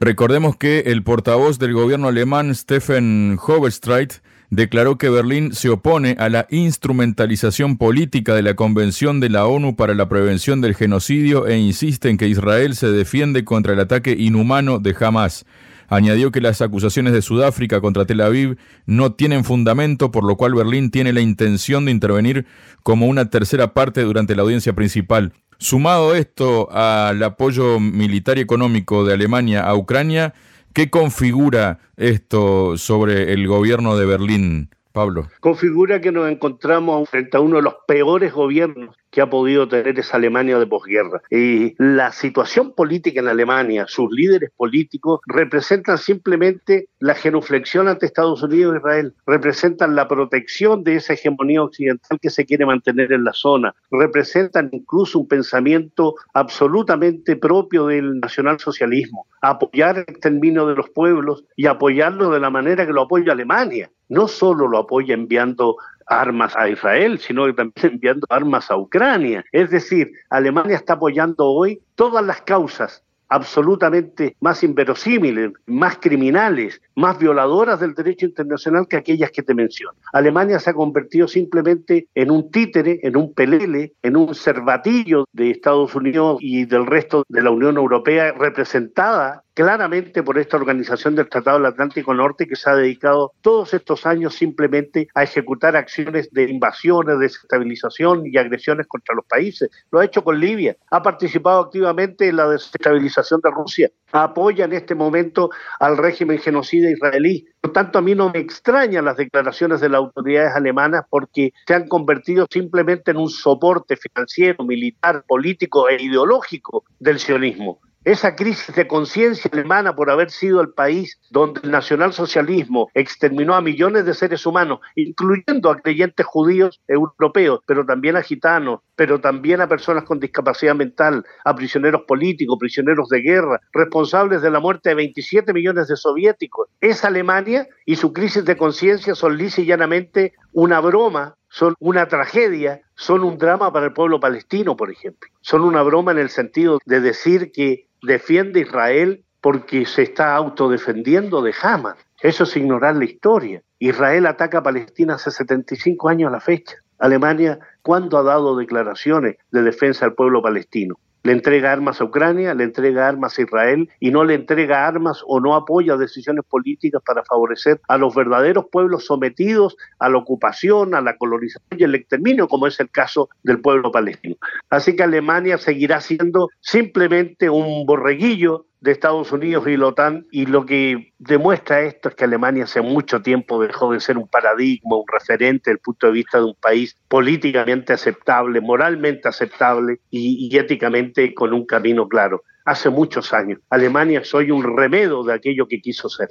Recordemos 0.00 0.56
que 0.56 0.80
el 0.86 1.02
portavoz 1.02 1.58
del 1.58 1.72
gobierno 1.72 2.08
alemán, 2.08 2.54
Stephen 2.54 3.38
Hoverstreit, 3.44 4.14
declaró 4.50 4.98
que 4.98 5.08
Berlín 5.08 5.54
se 5.54 5.68
opone 5.68 6.16
a 6.18 6.28
la 6.28 6.46
instrumentalización 6.50 7.76
política 7.76 8.34
de 8.34 8.42
la 8.42 8.54
Convención 8.54 9.20
de 9.20 9.30
la 9.30 9.46
ONU 9.46 9.76
para 9.76 9.94
la 9.94 10.08
Prevención 10.08 10.60
del 10.60 10.74
Genocidio 10.74 11.46
e 11.46 11.56
insiste 11.56 12.08
en 12.08 12.18
que 12.18 12.28
Israel 12.28 12.76
se 12.76 12.88
defiende 12.88 13.44
contra 13.44 13.72
el 13.72 13.80
ataque 13.80 14.14
inhumano 14.16 14.78
de 14.78 14.94
Hamas. 14.98 15.44
Añadió 15.88 16.30
que 16.30 16.40
las 16.40 16.62
acusaciones 16.62 17.12
de 17.12 17.22
Sudáfrica 17.22 17.80
contra 17.80 18.04
Tel 18.06 18.20
Aviv 18.20 18.56
no 18.86 19.12
tienen 19.12 19.44
fundamento, 19.44 20.10
por 20.10 20.24
lo 20.24 20.36
cual 20.36 20.54
Berlín 20.54 20.90
tiene 20.90 21.12
la 21.12 21.20
intención 21.20 21.84
de 21.84 21.90
intervenir 21.90 22.46
como 22.82 23.06
una 23.06 23.30
tercera 23.30 23.74
parte 23.74 24.02
durante 24.02 24.34
la 24.34 24.42
audiencia 24.42 24.72
principal. 24.72 25.32
Sumado 25.58 26.14
esto 26.14 26.70
al 26.72 27.22
apoyo 27.22 27.78
militar 27.80 28.38
y 28.38 28.42
económico 28.42 29.04
de 29.04 29.14
Alemania 29.14 29.62
a 29.62 29.74
Ucrania, 29.76 30.34
¿qué 30.72 30.90
configura 30.90 31.78
esto 31.96 32.76
sobre 32.76 33.32
el 33.32 33.46
gobierno 33.46 33.96
de 33.96 34.04
Berlín, 34.04 34.70
Pablo? 34.92 35.28
Configura 35.40 36.00
que 36.00 36.12
nos 36.12 36.28
encontramos 36.30 37.08
frente 37.08 37.36
a 37.36 37.40
uno 37.40 37.56
de 37.56 37.62
los 37.62 37.74
peores 37.86 38.32
gobiernos 38.32 38.96
que 39.14 39.20
ha 39.20 39.30
podido 39.30 39.68
tener 39.68 39.96
esa 39.96 40.16
Alemania 40.16 40.58
de 40.58 40.66
posguerra. 40.66 41.22
Y 41.30 41.76
la 41.78 42.10
situación 42.10 42.74
política 42.74 43.20
en 43.20 43.28
Alemania, 43.28 43.84
sus 43.86 44.10
líderes 44.10 44.50
políticos, 44.56 45.20
representan 45.24 45.98
simplemente 45.98 46.88
la 46.98 47.14
genuflexión 47.14 47.86
ante 47.86 48.06
Estados 48.06 48.42
Unidos 48.42 48.74
e 48.74 48.78
Israel, 48.78 49.14
representan 49.24 49.94
la 49.94 50.08
protección 50.08 50.82
de 50.82 50.96
esa 50.96 51.12
hegemonía 51.12 51.62
occidental 51.62 52.18
que 52.20 52.28
se 52.28 52.44
quiere 52.44 52.66
mantener 52.66 53.12
en 53.12 53.22
la 53.22 53.32
zona, 53.32 53.72
representan 53.88 54.70
incluso 54.72 55.20
un 55.20 55.28
pensamiento 55.28 56.16
absolutamente 56.32 57.36
propio 57.36 57.86
del 57.86 58.18
nacionalsocialismo, 58.18 59.28
apoyar 59.40 59.98
el 59.98 60.06
exterminio 60.08 60.66
de 60.66 60.74
los 60.74 60.90
pueblos 60.90 61.44
y 61.54 61.66
apoyarlo 61.66 62.30
de 62.30 62.40
la 62.40 62.50
manera 62.50 62.84
que 62.84 62.92
lo 62.92 63.02
apoya 63.02 63.30
Alemania. 63.30 63.92
No 64.08 64.28
solo 64.28 64.68
lo 64.68 64.78
apoya 64.78 65.14
enviando 65.14 65.76
armas 66.06 66.56
a 66.56 66.68
Israel, 66.68 67.18
sino 67.18 67.46
que 67.46 67.52
también 67.52 67.74
enviando 67.94 68.26
armas 68.30 68.70
a 68.70 68.76
Ucrania. 68.76 69.44
Es 69.52 69.70
decir, 69.70 70.12
Alemania 70.30 70.76
está 70.76 70.94
apoyando 70.94 71.46
hoy 71.46 71.80
todas 71.94 72.24
las 72.24 72.42
causas 72.42 73.04
absolutamente 73.28 74.36
más 74.40 74.62
inverosímiles, 74.62 75.52
más 75.66 75.98
criminales, 75.98 76.80
más 76.94 77.18
violadoras 77.18 77.80
del 77.80 77.94
derecho 77.94 78.26
internacional 78.26 78.86
que 78.88 78.96
aquellas 78.96 79.30
que 79.30 79.42
te 79.42 79.54
menciono. 79.54 79.98
Alemania 80.12 80.60
se 80.60 80.70
ha 80.70 80.74
convertido 80.74 81.26
simplemente 81.26 82.06
en 82.14 82.30
un 82.30 82.50
títere, 82.50 83.00
en 83.02 83.16
un 83.16 83.34
pelele, 83.34 83.92
en 84.02 84.16
un 84.16 84.34
cervatillo 84.34 85.26
de 85.32 85.50
Estados 85.50 85.94
Unidos 85.94 86.38
y 86.40 86.64
del 86.66 86.86
resto 86.86 87.24
de 87.28 87.42
la 87.42 87.50
Unión 87.50 87.76
Europea 87.76 88.32
representada 88.32 89.42
claramente 89.54 90.22
por 90.22 90.36
esta 90.38 90.56
organización 90.56 91.14
del 91.14 91.28
Tratado 91.28 91.58
del 91.58 91.66
Atlántico 91.66 92.12
Norte 92.12 92.46
que 92.46 92.56
se 92.56 92.68
ha 92.68 92.74
dedicado 92.74 93.32
todos 93.40 93.72
estos 93.72 94.04
años 94.04 94.34
simplemente 94.34 95.08
a 95.14 95.22
ejecutar 95.22 95.76
acciones 95.76 96.28
de 96.32 96.50
invasiones, 96.50 97.18
desestabilización 97.20 98.24
y 98.26 98.36
agresiones 98.36 98.86
contra 98.88 99.14
los 99.14 99.24
países. 99.24 99.70
Lo 99.92 100.00
ha 100.00 100.04
hecho 100.04 100.24
con 100.24 100.40
Libia, 100.40 100.76
ha 100.90 101.02
participado 101.02 101.60
activamente 101.60 102.28
en 102.28 102.36
la 102.36 102.48
desestabilización 102.48 103.40
de 103.42 103.50
Rusia, 103.50 103.90
apoya 104.12 104.64
en 104.64 104.72
este 104.72 104.94
momento 104.94 105.50
al 105.78 105.96
régimen 105.96 106.38
genocida 106.38 106.90
israelí. 106.90 107.46
Por 107.60 107.72
tanto, 107.72 107.98
a 107.98 108.02
mí 108.02 108.14
no 108.14 108.30
me 108.30 108.40
extrañan 108.40 109.04
las 109.04 109.16
declaraciones 109.16 109.80
de 109.80 109.88
las 109.88 109.98
autoridades 109.98 110.54
alemanas 110.54 111.04
porque 111.08 111.52
se 111.66 111.74
han 111.74 111.86
convertido 111.86 112.46
simplemente 112.50 113.12
en 113.12 113.18
un 113.18 113.30
soporte 113.30 113.96
financiero, 113.96 114.64
militar, 114.64 115.24
político 115.26 115.88
e 115.88 116.02
ideológico 116.02 116.84
del 116.98 117.20
sionismo. 117.20 117.80
Esa 118.04 118.36
crisis 118.36 118.74
de 118.74 118.86
conciencia 118.86 119.50
alemana 119.50 119.96
por 119.96 120.10
haber 120.10 120.30
sido 120.30 120.60
el 120.60 120.74
país 120.74 121.18
donde 121.30 121.62
el 121.64 121.70
nacionalsocialismo 121.70 122.90
exterminó 122.92 123.54
a 123.54 123.62
millones 123.62 124.04
de 124.04 124.12
seres 124.12 124.44
humanos, 124.44 124.80
incluyendo 124.94 125.70
a 125.70 125.78
creyentes 125.78 126.26
judíos 126.26 126.82
europeos, 126.86 127.60
pero 127.66 127.86
también 127.86 128.16
a 128.16 128.22
gitanos, 128.22 128.80
pero 128.94 129.22
también 129.22 129.62
a 129.62 129.68
personas 129.68 130.04
con 130.04 130.20
discapacidad 130.20 130.74
mental, 130.74 131.24
a 131.46 131.54
prisioneros 131.54 132.02
políticos, 132.06 132.58
prisioneros 132.60 133.08
de 133.08 133.22
guerra, 133.22 133.58
responsables 133.72 134.42
de 134.42 134.50
la 134.50 134.60
muerte 134.60 134.90
de 134.90 134.96
27 134.96 135.54
millones 135.54 135.88
de 135.88 135.96
soviéticos. 135.96 136.68
Esa 136.82 137.08
Alemania 137.08 137.66
y 137.86 137.96
su 137.96 138.12
crisis 138.12 138.44
de 138.44 138.58
conciencia 138.58 139.14
son 139.14 139.38
lisa 139.38 139.62
y 139.62 139.64
llanamente 139.64 140.34
una 140.52 140.78
broma 140.80 141.36
son 141.54 141.76
una 141.78 142.08
tragedia, 142.08 142.82
son 142.96 143.22
un 143.22 143.38
drama 143.38 143.72
para 143.72 143.86
el 143.86 143.92
pueblo 143.92 144.18
palestino, 144.18 144.76
por 144.76 144.90
ejemplo. 144.90 145.30
Son 145.40 145.62
una 145.62 145.84
broma 145.84 146.10
en 146.10 146.18
el 146.18 146.28
sentido 146.28 146.80
de 146.84 147.00
decir 147.00 147.52
que 147.52 147.86
defiende 148.06 148.60
Israel 148.60 149.24
porque 149.40 149.84
se 149.86 150.02
está 150.02 150.34
autodefendiendo 150.34 151.42
de 151.42 151.54
Hamas. 151.60 151.96
Eso 152.22 152.44
es 152.44 152.56
ignorar 152.56 152.96
la 152.96 153.04
historia. 153.04 153.62
Israel 153.78 154.26
ataca 154.26 154.58
a 154.58 154.62
Palestina 154.62 155.14
hace 155.14 155.30
75 155.30 156.08
años 156.08 156.28
a 156.28 156.32
la 156.32 156.40
fecha. 156.40 156.76
Alemania, 156.98 157.58
¿cuándo 157.82 158.16
ha 158.16 158.22
dado 158.22 158.56
declaraciones 158.56 159.36
de 159.50 159.62
defensa 159.62 160.06
al 160.06 160.14
pueblo 160.14 160.40
palestino? 160.40 160.96
Le 161.24 161.32
entrega 161.32 161.72
armas 161.72 162.00
a 162.00 162.04
Ucrania, 162.04 162.54
le 162.54 162.64
entrega 162.64 163.08
armas 163.08 163.38
a 163.38 163.42
Israel 163.42 163.88
y 163.98 164.10
no 164.10 164.24
le 164.24 164.34
entrega 164.34 164.86
armas 164.86 165.22
o 165.26 165.40
no 165.40 165.56
apoya 165.56 165.96
decisiones 165.96 166.44
políticas 166.48 167.02
para 167.04 167.24
favorecer 167.24 167.80
a 167.88 167.96
los 167.96 168.14
verdaderos 168.14 168.66
pueblos 168.70 169.06
sometidos 169.06 169.76
a 169.98 170.10
la 170.10 170.18
ocupación, 170.18 170.94
a 170.94 171.00
la 171.00 171.16
colonización 171.16 171.78
y 171.78 171.82
el 171.82 171.94
exterminio, 171.94 172.46
como 172.46 172.66
es 172.66 172.78
el 172.78 172.90
caso 172.90 173.30
del 173.42 173.60
pueblo 173.60 173.90
palestino. 173.90 174.36
Así 174.68 174.94
que 174.94 175.02
Alemania 175.02 175.56
seguirá 175.56 176.02
siendo 176.02 176.50
simplemente 176.60 177.48
un 177.48 177.86
borreguillo 177.86 178.66
de 178.84 178.92
Estados 178.92 179.32
Unidos 179.32 179.66
y 179.66 179.78
la 179.78 179.86
OTAN 179.86 180.26
y 180.30 180.44
lo 180.44 180.66
que 180.66 181.14
demuestra 181.18 181.80
esto 181.80 182.10
es 182.10 182.14
que 182.14 182.24
Alemania 182.24 182.64
hace 182.64 182.82
mucho 182.82 183.22
tiempo 183.22 183.62
dejó 183.62 183.92
de 183.92 183.98
ser 183.98 184.18
un 184.18 184.28
paradigma, 184.28 184.96
un 184.98 185.06
referente 185.10 185.70
desde 185.70 185.72
el 185.72 185.78
punto 185.78 186.06
de 186.08 186.12
vista 186.12 186.36
de 186.36 186.44
un 186.44 186.54
país 186.60 186.94
políticamente 187.08 187.94
aceptable, 187.94 188.60
moralmente 188.60 189.26
aceptable 189.26 190.00
y, 190.10 190.54
éticamente 190.54 191.32
con 191.32 191.54
un 191.54 191.64
camino 191.64 192.06
claro 192.06 192.42
hace 192.66 192.90
muchos 192.90 193.32
años. 193.32 193.58
Alemania 193.70 194.22
soy 194.22 194.50
un 194.50 194.76
remedo 194.76 195.24
de 195.24 195.32
aquello 195.32 195.66
que 195.66 195.80
quiso 195.80 196.10
ser. 196.10 196.28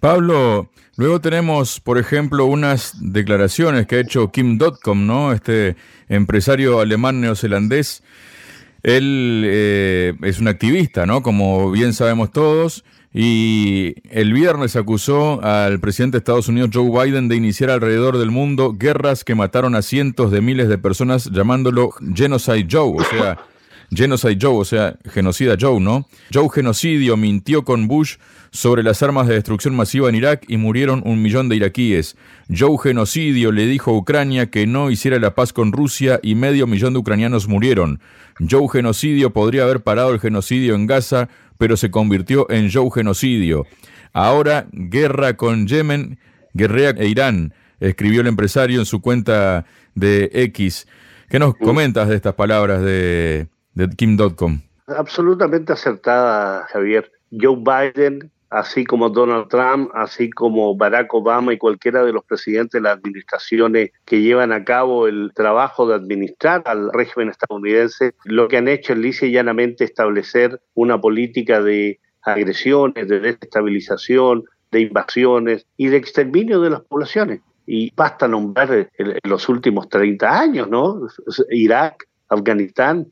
Pablo, 0.00 0.70
luego 0.96 1.20
tenemos, 1.20 1.78
por 1.78 1.98
ejemplo, 1.98 2.46
unas 2.46 2.94
declaraciones 3.00 3.86
que 3.86 3.96
ha 3.96 4.00
hecho 4.00 4.30
Kim 4.32 4.56
Dotcom, 4.56 5.06
¿no? 5.06 5.32
Este 5.32 5.76
empresario 6.08 6.80
alemán 6.80 7.20
neozelandés 7.20 8.02
él 8.82 9.44
eh, 9.46 10.14
es 10.22 10.40
un 10.40 10.48
activista, 10.48 11.06
¿no? 11.06 11.22
Como 11.22 11.70
bien 11.70 11.92
sabemos 11.92 12.32
todos. 12.32 12.84
Y 13.14 13.94
el 14.08 14.32
viernes 14.32 14.74
acusó 14.74 15.42
al 15.44 15.80
presidente 15.80 16.16
de 16.16 16.18
Estados 16.20 16.48
Unidos, 16.48 16.70
Joe 16.72 16.88
Biden, 17.04 17.28
de 17.28 17.36
iniciar 17.36 17.68
alrededor 17.68 18.16
del 18.16 18.30
mundo 18.30 18.72
guerras 18.72 19.22
que 19.22 19.34
mataron 19.34 19.74
a 19.74 19.82
cientos 19.82 20.30
de 20.30 20.40
miles 20.40 20.68
de 20.68 20.78
personas, 20.78 21.30
llamándolo 21.30 21.90
Genocide 22.14 22.66
Joe, 22.70 22.94
o 22.96 23.04
sea, 23.04 23.38
Genocide 23.94 24.38
Joe, 24.40 24.56
o 24.56 24.64
sea, 24.64 24.96
genocida 25.10 25.56
Joe, 25.60 25.78
¿no? 25.78 26.08
Joe 26.32 26.48
genocidio 26.48 27.18
mintió 27.18 27.62
con 27.62 27.88
Bush 27.88 28.16
sobre 28.50 28.82
las 28.82 29.02
armas 29.02 29.28
de 29.28 29.34
destrucción 29.34 29.74
masiva 29.74 30.08
en 30.08 30.14
Irak 30.14 30.44
y 30.48 30.56
murieron 30.56 31.02
un 31.04 31.20
millón 31.20 31.50
de 31.50 31.56
iraquíes. 31.56 32.16
Joe 32.48 32.78
genocidio 32.82 33.52
le 33.52 33.66
dijo 33.66 33.90
a 33.90 33.96
Ucrania 33.96 34.50
que 34.50 34.66
no 34.66 34.90
hiciera 34.90 35.18
la 35.18 35.34
paz 35.34 35.52
con 35.52 35.72
Rusia 35.72 36.20
y 36.22 36.34
medio 36.34 36.66
millón 36.66 36.94
de 36.94 37.00
ucranianos 37.00 37.48
murieron. 37.48 38.00
Joe 38.38 38.68
genocidio 38.70 39.32
podría 39.32 39.64
haber 39.64 39.82
parado 39.82 40.12
el 40.12 40.20
genocidio 40.20 40.74
en 40.74 40.86
Gaza, 40.86 41.28
pero 41.58 41.76
se 41.76 41.90
convirtió 41.90 42.50
en 42.50 42.72
Joe 42.72 42.90
genocidio. 42.92 43.66
Ahora, 44.14 44.66
guerra 44.72 45.36
con 45.36 45.66
Yemen, 45.66 46.18
guerrea 46.54 46.90
e 46.90 47.08
Irán, 47.08 47.52
escribió 47.80 48.22
el 48.22 48.26
empresario 48.26 48.78
en 48.80 48.86
su 48.86 49.00
cuenta 49.02 49.66
de 49.94 50.30
X. 50.32 50.86
¿Qué 51.28 51.38
nos 51.38 51.56
comentas 51.56 52.08
de 52.08 52.16
estas 52.16 52.34
palabras 52.34 52.82
de, 52.82 53.46
de 53.74 53.88
Kim.com. 53.90 54.60
Absolutamente 54.86 55.72
acertada, 55.72 56.66
Javier. 56.70 57.10
Joe 57.30 57.56
Biden, 57.56 58.30
así 58.50 58.84
como 58.84 59.08
Donald 59.08 59.48
Trump, 59.48 59.90
así 59.94 60.30
como 60.30 60.76
Barack 60.76 61.12
Obama 61.14 61.54
y 61.54 61.58
cualquiera 61.58 62.04
de 62.04 62.12
los 62.12 62.24
presidentes 62.24 62.72
de 62.72 62.82
las 62.82 62.98
administraciones 62.98 63.90
que 64.04 64.20
llevan 64.20 64.52
a 64.52 64.64
cabo 64.64 65.06
el 65.06 65.32
trabajo 65.34 65.86
de 65.86 65.94
administrar 65.94 66.62
al 66.66 66.90
régimen 66.92 67.30
estadounidense, 67.30 68.14
lo 68.24 68.48
que 68.48 68.58
han 68.58 68.68
hecho 68.68 68.92
es 68.92 68.98
lisa 68.98 69.26
y 69.26 69.32
llanamente 69.32 69.84
establecer 69.84 70.60
una 70.74 71.00
política 71.00 71.62
de 71.62 71.98
agresiones, 72.22 73.08
de 73.08 73.20
desestabilización, 73.20 74.44
de 74.70 74.80
invasiones 74.80 75.66
y 75.76 75.88
de 75.88 75.96
exterminio 75.96 76.60
de 76.60 76.70
las 76.70 76.80
poblaciones. 76.82 77.40
Y 77.66 77.92
basta 77.94 78.28
nombrar 78.28 78.90
los 79.22 79.48
últimos 79.48 79.88
30 79.88 80.40
años, 80.40 80.68
¿no? 80.68 81.06
Irak, 81.50 82.06
Afganistán, 82.28 83.06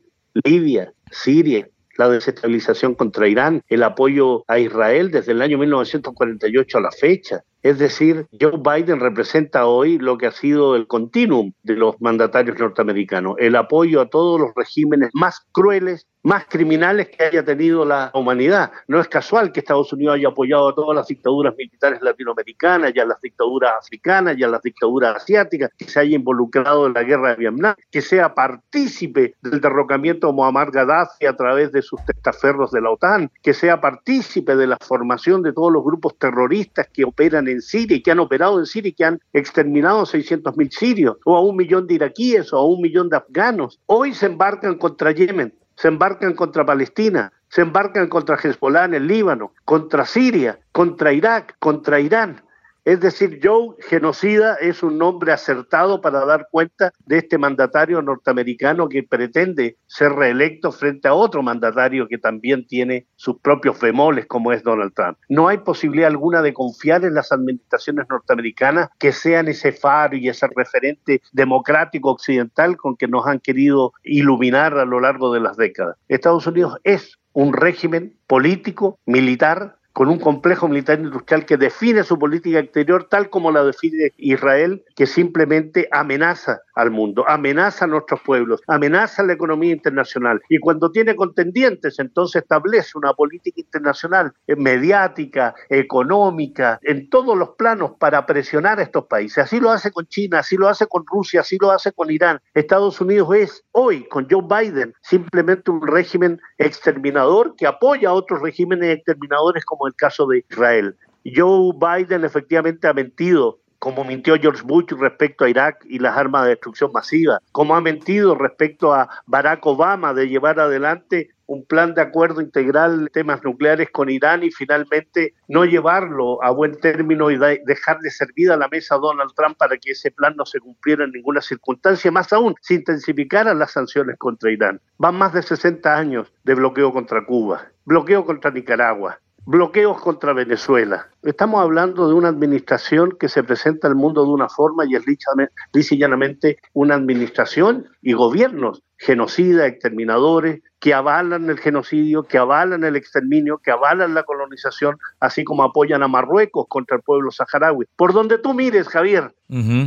Libia, 0.45 0.93
Siria, 1.11 1.67
la 1.97 2.09
desestabilización 2.09 2.95
contra 2.95 3.27
Irán, 3.27 3.61
el 3.67 3.83
apoyo 3.83 4.43
a 4.47 4.59
Israel 4.59 5.11
desde 5.11 5.33
el 5.33 5.41
año 5.41 5.57
1948 5.57 6.77
a 6.77 6.81
la 6.81 6.91
fecha, 6.91 7.43
es 7.61 7.77
decir, 7.77 8.25
Joe 8.39 8.57
Biden 8.57 8.99
representa 8.99 9.67
hoy 9.67 9.99
lo 9.99 10.17
que 10.17 10.25
ha 10.25 10.31
sido 10.31 10.75
el 10.75 10.87
continuum 10.87 11.53
de 11.61 11.75
los 11.75 11.99
mandatarios 12.01 12.57
norteamericanos, 12.57 13.35
el 13.37 13.55
apoyo 13.55 14.01
a 14.01 14.09
todos 14.09 14.39
los 14.39 14.49
regímenes 14.55 15.11
más 15.13 15.45
crueles, 15.51 16.07
más 16.23 16.45
criminales 16.45 17.09
que 17.09 17.23
haya 17.23 17.43
tenido 17.43 17.85
la 17.85 18.11
humanidad. 18.13 18.71
No 18.87 18.99
es 18.99 19.07
casual 19.07 19.51
que 19.51 19.61
Estados 19.61 19.91
Unidos 19.93 20.15
haya 20.15 20.29
apoyado 20.29 20.69
a 20.69 20.75
todas 20.75 20.95
las 20.95 21.07
dictaduras 21.07 21.55
militares 21.57 22.01
latinoamericanas 22.01 22.91
y 22.95 22.99
a 22.99 23.05
las 23.05 23.19
dictaduras 23.21 23.73
africanas 23.79 24.37
y 24.37 24.43
a 24.43 24.47
las 24.47 24.61
dictaduras 24.61 25.15
asiáticas, 25.15 25.71
que 25.77 25.85
se 25.85 25.99
haya 25.99 26.15
involucrado 26.15 26.87
en 26.87 26.93
la 26.93 27.03
guerra 27.03 27.29
de 27.29 27.35
Vietnam, 27.37 27.75
que 27.89 28.01
sea 28.01 28.33
partícipe 28.33 29.35
del 29.41 29.61
derrocamiento 29.61 30.27
de 30.27 30.33
Muammar 30.33 30.71
Gaddafi 30.71 31.25
a 31.25 31.35
través 31.35 31.71
de 31.71 31.81
sus 31.81 32.03
testaferros 32.05 32.71
de 32.71 32.81
la 32.81 32.91
OTAN, 32.91 33.31
que 33.41 33.53
sea 33.53 33.81
partícipe 33.81 34.55
de 34.55 34.67
la 34.67 34.77
formación 34.79 35.41
de 35.41 35.53
todos 35.53 35.71
los 35.71 35.83
grupos 35.83 36.17
terroristas 36.17 36.87
que 36.93 37.03
operan 37.03 37.47
en 37.47 37.61
Siria 37.61 37.97
y 37.97 38.03
que 38.03 38.11
han 38.11 38.19
operado 38.19 38.59
en 38.59 38.65
Siria 38.65 38.89
y 38.89 38.93
que 38.93 39.05
han 39.05 39.19
exterminado 39.33 40.01
a 40.01 40.05
600.000 40.05 40.71
sirios, 40.71 41.17
o 41.25 41.35
a 41.35 41.41
un 41.41 41.55
millón 41.55 41.87
de 41.87 41.95
iraquíes, 41.95 42.53
o 42.53 42.57
a 42.57 42.65
un 42.65 42.81
millón 42.81 43.09
de 43.09 43.17
afganos. 43.17 43.79
Hoy 43.85 44.13
se 44.13 44.27
embarcan 44.27 44.77
contra 44.77 45.11
Yemen, 45.11 45.53
se 45.81 45.87
embarcan 45.87 46.33
contra 46.33 46.63
Palestina, 46.63 47.33
se 47.49 47.61
embarcan 47.61 48.07
contra 48.07 48.35
Hezbollah 48.35 48.85
en 48.85 48.93
el 48.93 49.07
Líbano, 49.07 49.53
contra 49.65 50.05
Siria, 50.05 50.59
contra 50.71 51.11
Irak, 51.11 51.55
contra 51.57 51.99
Irán. 51.99 52.43
Es 52.83 52.99
decir, 52.99 53.39
Joe 53.43 53.75
genocida 53.79 54.55
es 54.55 54.81
un 54.81 54.97
nombre 54.97 55.31
acertado 55.31 56.01
para 56.01 56.25
dar 56.25 56.47
cuenta 56.49 56.91
de 57.05 57.19
este 57.19 57.37
mandatario 57.37 58.01
norteamericano 58.01 58.89
que 58.89 59.03
pretende 59.03 59.77
ser 59.85 60.13
reelecto 60.13 60.71
frente 60.71 61.07
a 61.07 61.13
otro 61.13 61.43
mandatario 61.43 62.07
que 62.07 62.17
también 62.17 62.65
tiene 62.65 63.05
sus 63.15 63.39
propios 63.39 63.79
bemoles 63.79 64.25
como 64.25 64.51
es 64.51 64.63
Donald 64.63 64.93
Trump. 64.95 65.19
No 65.29 65.47
hay 65.47 65.59
posibilidad 65.59 66.07
alguna 66.07 66.41
de 66.41 66.53
confiar 66.53 67.05
en 67.05 67.13
las 67.13 67.31
administraciones 67.31 68.07
norteamericanas 68.09 68.89
que 68.97 69.11
sean 69.11 69.47
ese 69.47 69.71
faro 69.71 70.17
y 70.17 70.27
ese 70.27 70.47
referente 70.55 71.21
democrático 71.31 72.09
occidental 72.09 72.77
con 72.77 72.97
que 72.97 73.07
nos 73.07 73.27
han 73.27 73.39
querido 73.39 73.93
iluminar 74.03 74.77
a 74.79 74.85
lo 74.85 74.99
largo 74.99 75.31
de 75.31 75.39
las 75.39 75.55
décadas. 75.55 75.97
Estados 76.07 76.47
Unidos 76.47 76.79
es 76.83 77.19
un 77.33 77.53
régimen 77.53 78.17
político, 78.27 78.99
militar, 79.05 79.77
con 79.93 80.09
un 80.09 80.19
complejo 80.19 80.67
militar 80.67 80.99
industrial 80.99 81.45
que 81.45 81.57
define 81.57 82.03
su 82.03 82.17
política 82.17 82.59
exterior 82.59 83.07
tal 83.09 83.29
como 83.29 83.51
la 83.51 83.63
define 83.63 84.13
Israel, 84.17 84.83
que 84.95 85.05
simplemente 85.05 85.87
amenaza 85.91 86.61
al 86.75 86.91
mundo, 86.91 87.25
amenaza 87.27 87.85
a 87.85 87.87
nuestros 87.87 88.21
pueblos, 88.21 88.61
amenaza 88.67 89.21
a 89.21 89.25
la 89.25 89.33
economía 89.33 89.71
internacional. 89.71 90.41
Y 90.49 90.59
cuando 90.59 90.91
tiene 90.91 91.15
contendientes, 91.15 91.99
entonces 91.99 92.41
establece 92.41 92.97
una 92.97 93.13
política 93.13 93.61
internacional 93.61 94.33
mediática, 94.47 95.55
económica, 95.69 96.79
en 96.83 97.09
todos 97.09 97.37
los 97.37 97.49
planos 97.51 97.91
para 97.99 98.25
presionar 98.25 98.79
a 98.79 98.83
estos 98.83 99.05
países. 99.05 99.39
Así 99.39 99.59
lo 99.59 99.71
hace 99.71 99.91
con 99.91 100.07
China, 100.07 100.39
así 100.39 100.57
lo 100.57 100.67
hace 100.67 100.87
con 100.87 101.03
Rusia, 101.05 101.41
así 101.41 101.57
lo 101.59 101.71
hace 101.71 101.91
con 101.91 102.11
Irán. 102.11 102.39
Estados 102.53 102.99
Unidos 103.01 103.33
es 103.35 103.63
hoy, 103.71 104.07
con 104.07 104.27
Joe 104.29 104.43
Biden, 104.43 104.93
simplemente 105.01 105.71
un 105.71 105.85
régimen 105.85 106.39
exterminador 106.57 107.55
que 107.55 107.67
apoya 107.67 108.09
a 108.09 108.13
otros 108.13 108.41
regímenes 108.41 108.97
exterminadores 108.97 109.65
como 109.65 109.87
el 109.87 109.95
caso 109.95 110.27
de 110.27 110.43
Israel. 110.49 110.95
Joe 111.23 111.73
Biden 111.75 112.23
efectivamente 112.23 112.87
ha 112.87 112.93
mentido, 112.93 113.59
como 113.81 114.03
mintió 114.03 114.35
George 114.39 114.61
Bush 114.63 114.91
respecto 114.91 115.43
a 115.43 115.49
Irak 115.49 115.83
y 115.89 115.97
las 115.97 116.15
armas 116.15 116.43
de 116.43 116.49
destrucción 116.49 116.91
masiva, 116.93 117.41
como 117.51 117.75
ha 117.75 117.81
mentido 117.81 118.35
respecto 118.35 118.93
a 118.93 119.09
Barack 119.25 119.65
Obama 119.65 120.13
de 120.13 120.29
llevar 120.29 120.59
adelante 120.59 121.31
un 121.47 121.65
plan 121.65 121.95
de 121.95 122.01
acuerdo 122.01 122.41
integral 122.41 123.05
de 123.05 123.09
temas 123.09 123.43
nucleares 123.43 123.89
con 123.91 124.11
Irán 124.11 124.43
y 124.43 124.51
finalmente 124.51 125.33
no 125.47 125.65
llevarlo 125.65 126.43
a 126.43 126.51
buen 126.51 126.79
término 126.79 127.31
y 127.31 127.39
dejar 127.65 127.97
de 128.01 128.11
servir 128.11 128.51
a 128.51 128.57
la 128.57 128.67
mesa 128.67 128.95
a 128.95 128.99
Donald 128.99 129.31
Trump 129.35 129.57
para 129.57 129.75
que 129.77 129.93
ese 129.93 130.11
plan 130.11 130.35
no 130.37 130.45
se 130.45 130.59
cumpliera 130.59 131.03
en 131.03 131.11
ninguna 131.11 131.41
circunstancia, 131.41 132.11
más 132.11 132.31
aún, 132.31 132.53
se 132.61 132.75
intensificaran 132.75 133.57
las 133.57 133.71
sanciones 133.71 134.15
contra 134.19 134.51
Irán. 134.51 134.79
Van 134.99 135.15
más 135.15 135.33
de 135.33 135.41
60 135.41 135.97
años 135.97 136.31
de 136.43 136.53
bloqueo 136.53 136.93
contra 136.93 137.25
Cuba, 137.25 137.67
bloqueo 137.83 138.25
contra 138.25 138.51
Nicaragua, 138.51 139.19
bloqueos 139.45 139.99
contra 140.01 140.33
Venezuela. 140.33 141.07
Estamos 141.23 141.61
hablando 141.61 142.07
de 142.07 142.13
una 142.13 142.29
administración 142.29 143.15
que 143.19 143.29
se 143.29 143.43
presenta 143.43 143.87
al 143.87 143.95
mundo 143.95 144.23
de 144.23 144.31
una 144.31 144.49
forma 144.49 144.85
y 144.85 144.95
es 144.95 145.05
lisa 145.05 145.31
y 145.73 145.97
llanamente 145.97 146.59
una 146.73 146.95
administración 146.95 147.87
y 148.01 148.13
gobiernos 148.13 148.83
genocidas, 148.97 149.67
exterminadores, 149.67 150.61
que 150.79 150.93
avalan 150.93 151.49
el 151.49 151.59
genocidio, 151.59 152.23
que 152.23 152.37
avalan 152.37 152.83
el 152.83 152.95
exterminio, 152.95 153.57
que 153.57 153.71
avalan 153.71 154.13
la 154.13 154.23
colonización, 154.23 154.97
así 155.19 155.43
como 155.43 155.63
apoyan 155.63 156.03
a 156.03 156.07
Marruecos 156.07 156.65
contra 156.69 156.97
el 156.97 157.03
pueblo 157.03 157.31
saharaui. 157.31 157.87
Por 157.95 158.13
donde 158.13 158.37
tú 158.37 158.53
mires, 158.53 158.87
Javier, 158.87 159.33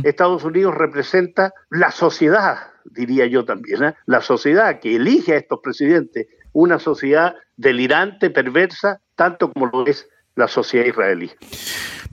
Estados 0.03 0.43
Unidos 0.43 0.75
representa 0.75 1.53
la 1.69 1.91
sociedad, 1.91 2.57
diría 2.83 3.25
yo 3.25 3.45
también, 3.45 3.83
¿eh? 3.83 3.95
la 4.05 4.21
sociedad 4.21 4.79
que 4.79 4.97
elige 4.97 5.33
a 5.33 5.37
estos 5.37 5.59
presidentes 5.63 6.27
una 6.55 6.79
sociedad 6.79 7.35
delirante, 7.57 8.29
perversa, 8.29 9.01
tanto 9.15 9.51
como 9.51 9.67
lo 9.67 9.85
es 9.85 10.07
la 10.35 10.47
sociedad 10.47 10.85
israelí. 10.85 11.29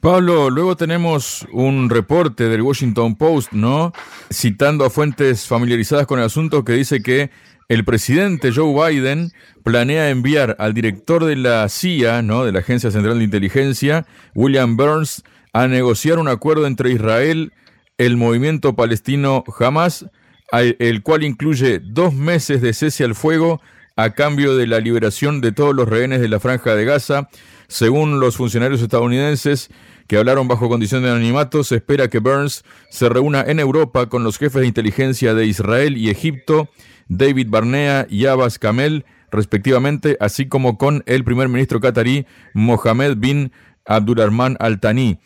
Pablo, 0.00 0.50
luego 0.50 0.76
tenemos 0.76 1.46
un 1.52 1.88
reporte 1.88 2.48
del 2.48 2.62
Washington 2.62 3.14
Post, 3.14 3.52
¿no? 3.52 3.92
Citando 4.32 4.84
a 4.84 4.90
fuentes 4.90 5.46
familiarizadas 5.46 6.08
con 6.08 6.18
el 6.18 6.24
asunto 6.24 6.64
que 6.64 6.72
dice 6.72 7.02
que 7.02 7.30
el 7.68 7.84
presidente 7.84 8.50
Joe 8.52 8.90
Biden 8.90 9.30
planea 9.62 10.10
enviar 10.10 10.56
al 10.58 10.74
director 10.74 11.24
de 11.24 11.36
la 11.36 11.68
CIA, 11.68 12.22
¿no? 12.22 12.44
De 12.44 12.50
la 12.50 12.58
Agencia 12.58 12.90
Central 12.90 13.18
de 13.18 13.24
Inteligencia, 13.24 14.06
William 14.34 14.76
Burns, 14.76 15.22
a 15.52 15.68
negociar 15.68 16.18
un 16.18 16.26
acuerdo 16.26 16.66
entre 16.66 16.90
Israel, 16.90 17.52
el 17.96 18.16
movimiento 18.16 18.74
palestino 18.74 19.44
Hamas, 19.60 20.06
el 20.50 21.02
cual 21.04 21.22
incluye 21.22 21.80
dos 21.80 22.12
meses 22.12 22.60
de 22.60 22.72
cese 22.72 23.04
al 23.04 23.14
fuego 23.14 23.60
a 23.96 24.10
cambio 24.10 24.56
de 24.56 24.66
la 24.66 24.80
liberación 24.80 25.40
de 25.40 25.52
todos 25.52 25.74
los 25.74 25.88
rehenes 25.88 26.20
de 26.20 26.28
la 26.28 26.40
franja 26.40 26.74
de 26.74 26.84
Gaza. 26.84 27.28
Según 27.68 28.20
los 28.20 28.36
funcionarios 28.36 28.82
estadounidenses 28.82 29.70
que 30.06 30.16
hablaron 30.16 30.48
bajo 30.48 30.68
condición 30.68 31.02
de 31.02 31.10
anonimato, 31.10 31.64
se 31.64 31.76
espera 31.76 32.08
que 32.08 32.18
Burns 32.18 32.64
se 32.90 33.08
reúna 33.08 33.42
en 33.46 33.60
Europa 33.60 34.08
con 34.08 34.24
los 34.24 34.38
jefes 34.38 34.60
de 34.60 34.66
inteligencia 34.66 35.34
de 35.34 35.46
Israel 35.46 35.96
y 35.96 36.10
Egipto, 36.10 36.68
David 37.08 37.48
Barnea 37.48 38.06
y 38.10 38.26
Abbas 38.26 38.58
Kamel, 38.58 39.04
respectivamente, 39.30 40.16
así 40.20 40.48
como 40.48 40.76
con 40.76 41.02
el 41.06 41.24
primer 41.24 41.48
ministro 41.48 41.80
qatarí 41.80 42.26
Mohamed 42.52 43.16
bin 43.16 43.52
Abdulrahman 43.86 44.56
Al 44.60 44.80
Thani. 44.80 45.18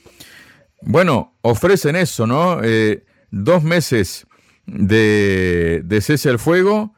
Bueno, 0.82 1.36
ofrecen 1.42 1.96
eso, 1.96 2.26
¿no? 2.26 2.60
Eh, 2.62 3.04
dos 3.30 3.64
meses 3.64 4.26
de, 4.66 5.82
de 5.84 6.00
cese 6.00 6.28
al 6.28 6.38
fuego, 6.38 6.94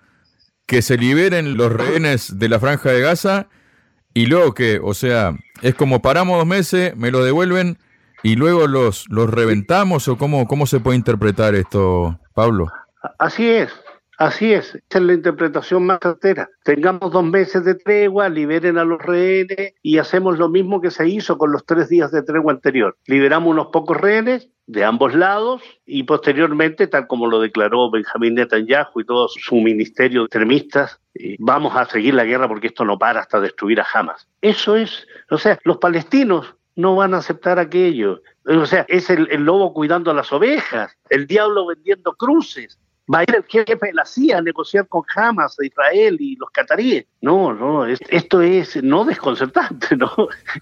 que 0.68 0.82
se 0.82 0.98
liberen 0.98 1.56
los 1.56 1.72
rehenes 1.72 2.38
de 2.38 2.48
la 2.48 2.60
franja 2.60 2.90
de 2.90 3.00
Gaza 3.00 3.48
y 4.12 4.26
luego 4.26 4.52
que, 4.52 4.80
o 4.82 4.92
sea, 4.92 5.34
es 5.62 5.74
como 5.74 6.02
paramos 6.02 6.36
dos 6.36 6.46
meses, 6.46 6.94
me 6.94 7.10
lo 7.10 7.24
devuelven 7.24 7.78
y 8.22 8.36
luego 8.36 8.66
los, 8.66 9.06
los 9.08 9.30
reventamos 9.30 10.08
o 10.08 10.18
cómo, 10.18 10.46
cómo 10.46 10.66
se 10.66 10.78
puede 10.78 10.98
interpretar 10.98 11.54
esto, 11.54 12.20
Pablo. 12.34 12.66
Así 13.18 13.48
es, 13.48 13.72
Así 14.18 14.52
es, 14.52 14.74
esa 14.74 14.98
es 14.98 15.02
la 15.02 15.12
interpretación 15.12 15.86
más 15.86 16.00
certera. 16.02 16.50
Tengamos 16.64 17.12
dos 17.12 17.22
meses 17.22 17.64
de 17.64 17.76
tregua, 17.76 18.28
liberen 18.28 18.76
a 18.76 18.84
los 18.84 19.00
rehenes 19.00 19.74
y 19.80 19.98
hacemos 19.98 20.38
lo 20.38 20.48
mismo 20.48 20.80
que 20.80 20.90
se 20.90 21.08
hizo 21.08 21.38
con 21.38 21.52
los 21.52 21.64
tres 21.64 21.88
días 21.88 22.10
de 22.10 22.22
tregua 22.24 22.52
anterior. 22.52 22.96
Liberamos 23.06 23.52
unos 23.52 23.68
pocos 23.68 23.96
rehenes 23.96 24.50
de 24.68 24.84
ambos 24.84 25.14
lados 25.14 25.62
y 25.86 26.02
posteriormente, 26.02 26.86
tal 26.86 27.06
como 27.06 27.26
lo 27.26 27.40
declaró 27.40 27.90
Benjamín 27.90 28.34
Netanyahu 28.34 29.00
y 29.00 29.04
todo 29.04 29.26
su 29.28 29.56
ministerio 29.56 30.20
de 30.20 30.26
extremistas, 30.26 31.00
eh, 31.14 31.36
vamos 31.38 31.74
a 31.74 31.86
seguir 31.86 32.12
la 32.12 32.24
guerra 32.24 32.46
porque 32.46 32.66
esto 32.66 32.84
no 32.84 32.98
para 32.98 33.20
hasta 33.20 33.40
destruir 33.40 33.80
a 33.80 33.86
Hamas. 33.92 34.28
Eso 34.42 34.76
es, 34.76 35.06
o 35.30 35.38
sea, 35.38 35.58
los 35.64 35.78
palestinos 35.78 36.54
no 36.76 36.94
van 36.94 37.14
a 37.14 37.18
aceptar 37.18 37.58
aquello. 37.58 38.20
O 38.44 38.66
sea, 38.66 38.84
es 38.88 39.08
el, 39.08 39.26
el 39.30 39.42
lobo 39.42 39.72
cuidando 39.72 40.10
a 40.10 40.14
las 40.14 40.32
ovejas, 40.34 40.94
el 41.08 41.26
diablo 41.26 41.66
vendiendo 41.66 42.12
cruces 42.12 42.78
va 43.12 43.20
a 43.20 43.22
ir 43.22 43.34
el 43.34 43.44
jefe 43.44 43.86
de 43.86 43.92
la 43.92 44.04
CIA 44.04 44.38
a 44.38 44.42
negociar 44.42 44.86
con 44.88 45.02
Hamas, 45.14 45.56
Israel 45.62 46.16
y 46.20 46.36
los 46.36 46.50
cataríes. 46.50 47.06
No, 47.20 47.52
no, 47.52 47.86
esto 47.86 48.42
es 48.42 48.82
no 48.82 49.04
desconcertante, 49.04 49.96
¿no? 49.96 50.10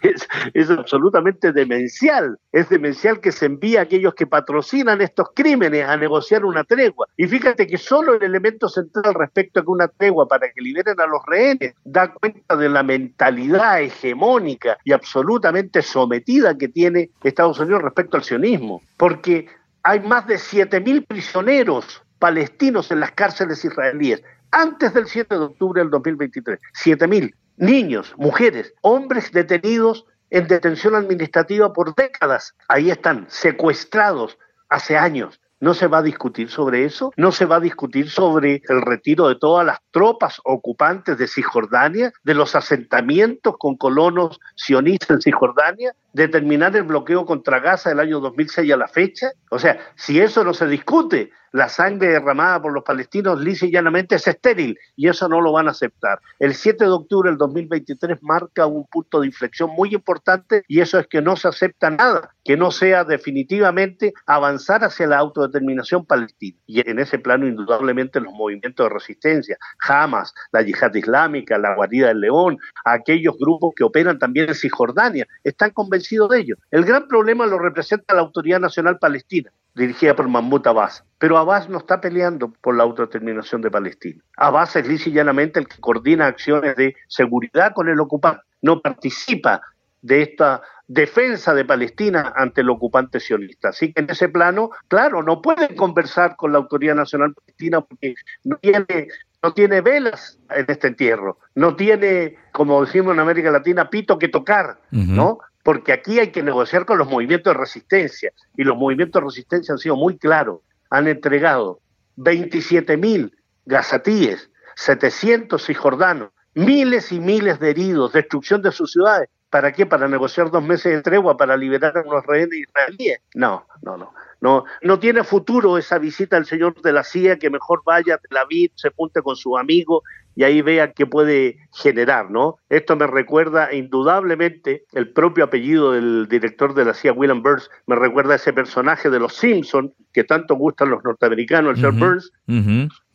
Es, 0.03 0.71
absolutamente 0.71 1.53
demencial. 1.53 2.38
Es 2.53 2.69
demencial 2.69 3.21
que 3.21 3.33
se 3.33 3.47
envíe 3.47 3.76
a 3.76 3.83
aquellos 3.83 4.15
que 4.15 4.26
patrocinan 4.26 5.00
estos 5.00 5.29
crímenes 5.35 5.87
a 5.87 5.97
negociar 5.97 6.45
una 6.45 6.65
tregua. 6.65 7.07
Y 7.17 7.26
fíjate 7.26 7.67
que 7.67 7.79
solo 7.79 8.15
el 8.15 8.23
elemento 8.23 8.69
central 8.69 9.15
respecto 9.15 9.61
a 9.61 9.62
que 9.62 9.71
una 9.71 9.88
tregua 9.88 10.26
para 10.29 10.50
que 10.50 10.61
liberen 10.61 11.00
a 11.00 11.07
los 11.07 11.21
rehenes 11.26 11.75
da 11.85 12.12
cuenta 12.12 12.57
de 12.57 12.69
la 12.69 12.83
mentalidad 12.83 13.81
hegemónica 13.81 14.79
y 14.85 14.93
absolutamente 14.93 15.83
sometida 15.83 16.57
que 16.57 16.69
tiene 16.69 17.11
Estados 17.23 17.59
Unidos 17.59 17.83
respecto 17.83 18.17
al 18.17 18.25
sionismo. 18.25 18.82
Porque 18.97 19.47
hay 19.82 20.00
más 20.00 20.26
de 20.26 20.37
7.000 20.37 21.06
prisioneros 21.06 22.02
palestinos 22.19 22.91
en 22.91 23.00
las 23.00 23.13
cárceles 23.13 23.65
israelíes 23.65 24.23
antes 24.50 24.95
del 24.95 25.07
7 25.07 25.35
de 25.35 25.41
octubre 25.41 25.81
del 25.81 25.91
2023. 25.91 26.59
7.000 26.85 27.35
niños, 27.57 28.15
mujeres, 28.17 28.73
hombres 28.83 29.33
detenidos 29.33 30.07
en 30.31 30.47
detención 30.47 30.95
administrativa 30.95 31.73
por 31.73 31.95
décadas. 31.95 32.55
Ahí 32.69 32.91
están, 32.91 33.26
secuestrados 33.29 34.39
hace 34.69 34.97
años. 34.97 35.41
¿No 35.59 35.73
se 35.73 35.87
va 35.87 35.99
a 35.99 36.02
discutir 36.02 36.50
sobre 36.50 36.85
eso? 36.85 37.13
¿No 37.17 37.33
se 37.33 37.47
va 37.47 37.57
a 37.57 37.61
discutir 37.61 38.11
sobre 38.11 38.61
el 38.69 38.83
retiro 38.83 39.26
de 39.29 39.37
todas 39.37 39.65
las 39.65 39.79
tropas 39.91 40.39
ocupantes 40.45 41.17
de 41.17 41.26
Cisjordania, 41.26 42.13
de 42.25 42.35
los 42.35 42.55
asentamientos 42.55 43.55
con 43.59 43.76
colonos 43.76 44.39
sionistas 44.55 45.11
en 45.11 45.23
Cisjordania, 45.23 45.95
de 46.13 46.29
terminar 46.29 46.76
el 46.76 46.83
bloqueo 46.83 47.25
contra 47.25 47.61
Gaza 47.61 47.89
del 47.89 48.00
año 48.00 48.21
2006 48.21 48.71
a 48.71 48.76
la 48.76 48.87
fecha? 48.87 49.31
O 49.50 49.59
sea, 49.59 49.79
si 49.95 50.21
eso 50.21 50.45
no 50.45 50.52
se 50.52 50.67
discute, 50.67 51.31
la 51.56 51.71
sangre 51.71 52.08
derramada 52.08 52.60
por 52.60 52.71
los 52.71 52.84
palestinos 52.84 53.40
lisa 53.40 53.64
y 53.64 53.71
llanamente 53.71 54.16
es 54.16 54.28
estéril 54.28 54.78
y 54.95 55.08
eso 55.08 55.26
no 55.26 55.40
lo 55.40 55.52
van 55.52 55.69
a 55.69 55.71
aceptar. 55.71 56.21
El 56.38 56.54
7 56.54 56.84
de 56.84 56.90
octubre 56.90 57.30
del 57.30 57.38
2023 57.38 58.23
marca 58.23 58.66
un 58.66 58.86
punto 58.86 59.21
de 59.21 59.28
inflexión 59.28 59.71
muy 59.71 59.95
importante 59.95 60.64
y 60.69 60.80
eso 60.80 60.99
es 60.99 61.06
que 61.06 61.23
no 61.23 61.34
se 61.34 61.49
acepta 61.49 61.88
nada 61.88 62.34
que 62.45 62.58
no 62.58 62.71
sea 62.71 63.04
definitivamente 63.04 64.12
avanzar 64.26 64.84
hacia 64.84 65.06
la 65.06 65.16
autodeterminación 65.16 66.04
palestina. 66.04 66.58
Y 66.66 66.88
en 66.88 66.99
ese 66.99 67.19
plano 67.19 67.47
indudablemente 67.47 68.21
los 68.21 68.34
movimientos 68.34 68.86
de 68.86 68.95
resistencia, 68.95 69.56
Hamas, 69.80 70.34
la 70.52 70.60
yihad 70.62 70.95
islámica, 70.95 71.58
la 71.58 71.75
guarida 71.75 72.08
del 72.08 72.21
león, 72.21 72.58
aquellos 72.84 73.36
grupos 73.38 73.73
que 73.75 73.82
operan 73.82 74.19
también 74.19 74.50
en 74.50 74.54
Cisjordania, 74.54 75.26
están 75.42 75.71
convencidos 75.71 76.28
de 76.28 76.40
ello. 76.40 76.56
El 76.71 76.84
gran 76.84 77.08
problema 77.08 77.47
lo 77.47 77.58
representa 77.58 78.14
la 78.14 78.21
Autoridad 78.21 78.60
Nacional 78.60 78.99
Palestina 78.99 79.50
dirigida 79.76 80.17
por 80.17 80.26
Mahmoud 80.28 80.67
Abbas. 80.67 81.04
Pero 81.19 81.39
Abbas 81.39 81.69
no 81.69 81.78
está 81.78 82.00
peleando 82.00 82.52
por 82.60 82.76
la 82.76 82.82
autodeterminación 82.82 83.62
de 83.62 83.71
Palestina. 83.71 84.23
Abbas 84.36 84.75
es 84.76 84.89
lisa 84.89 85.10
y 85.10 85.12
llanamente 85.12 85.60
el 85.60 85.69
que 85.69 85.80
coordina 85.80 86.26
acciones 86.26 86.76
de 86.76 86.97
seguridad 87.08 87.73
con 87.75 87.89
el 87.89 88.00
ocupante. 88.00 88.43
No 88.62 88.80
participa 88.80 89.60
de 90.00 90.23
esta 90.23 90.62
defensa 90.89 91.52
de 91.52 91.65
Palestina 91.65 92.32
ante 92.36 92.62
el 92.62 92.71
ocupante 92.71 93.21
sionista. 93.21 93.71
Así 93.71 93.93
que 93.93 94.00
en 94.00 94.10
ese 94.10 94.28
plano, 94.28 94.71
claro, 94.89 95.23
no 95.23 95.43
pueden 95.43 95.76
conversar 95.76 96.36
con 96.36 96.52
la 96.52 96.58
Autoridad 96.58 96.95
Nacional 96.95 97.34
Palestina 97.34 97.80
porque 97.80 98.15
no 98.45 98.56
tiene, 98.56 99.08
no 99.43 99.52
tiene 99.52 99.80
velas 99.80 100.39
en 100.50 100.67
este 100.69 100.89
entierro, 100.89 101.39
no 101.54 101.76
tiene, 101.76 102.36
como 102.52 102.84
decimos 102.84 103.15
en 103.15 103.21
América 103.21 103.50
Latina, 103.50 103.91
pito 103.91 104.19
que 104.19 104.28
tocar, 104.28 104.78
¿no? 104.91 105.39
Porque 105.67 105.93
aquí 105.93 106.21
hay 106.21 106.29
que 106.29 106.45
negociar 106.45 106.87
con 106.87 106.97
los 106.97 107.09
movimientos 107.09 107.52
de 107.52 107.59
resistencia 107.59 108.33
y 108.57 108.63
los 108.63 108.76
movimientos 108.76 109.21
de 109.21 109.26
resistencia 109.26 109.73
han 109.73 109.79
sido 109.79 109.97
muy 109.97 110.17
claros. 110.17 110.61
Han 110.91 111.09
entregado 111.09 111.81
27 112.15 112.97
mil 112.97 113.37
gazatíes, 113.65 114.49
700 114.76 115.67
cisjordanos, 115.67 116.31
miles 116.55 117.11
y 117.11 117.19
miles 117.19 117.59
de 117.59 117.71
heridos, 117.71 118.13
destrucción 118.13 118.63
de 118.63 118.71
sus 118.71 118.93
ciudades. 118.93 119.29
¿Para 119.56 119.73
qué? 119.73 119.86
¿Para 119.86 120.06
negociar 120.06 120.50
dos 120.50 120.62
meses 120.62 120.92
de 120.92 121.00
tregua 121.00 121.38
para 121.38 121.56
liberar 121.56 121.97
a 121.97 122.02
unos 122.02 122.26
rehenes 122.26 122.58
israelíes? 122.58 123.21
No, 123.34 123.66
no, 123.80 123.97
no. 123.97 124.12
No, 124.42 124.66
no 124.82 124.99
tiene 124.99 125.25
futuro 125.25 125.78
esa 125.78 125.99
visita 125.99 126.36
al 126.36 126.45
señor 126.45 126.78
de 126.82 126.92
la 126.92 127.02
CIA, 127.02 127.38
que 127.38 127.49
mejor 127.49 127.80
vaya 127.86 128.16
a 128.16 128.19
Tel 128.19 128.36
Aviv, 128.36 128.73
se 128.75 128.90
junte 128.90 129.23
con 129.23 129.34
su 129.34 129.56
amigo 129.56 130.02
y 130.34 130.45
ahí 130.45 130.60
vea 130.60 130.92
qué 130.92 131.06
puede 131.06 131.56
generar, 131.73 132.30
¿no? 132.30 132.58
Esto 132.69 132.97
me 132.97 133.06
recuerda 133.06 133.73
indudablemente 133.73 134.84
el 134.92 135.10
propio 135.14 135.45
apellido 135.45 135.92
del 135.92 136.28
director 136.28 136.75
de 136.75 136.84
la 136.84 136.92
CIA, 136.92 137.14
William 137.14 137.42
Burns, 137.42 137.71
me 137.86 137.97
recuerda 137.97 138.34
a 138.34 138.36
ese 138.36 138.52
personaje 138.52 139.08
de 139.08 139.21
los 139.21 139.36
Simpsons 139.36 139.90
que 140.12 140.25
tanto 140.25 140.54
gustan 140.56 140.90
los 140.90 141.02
norteamericanos, 141.02 141.71
el 141.71 141.76
señor 141.76 141.95
Burns, 141.95 142.30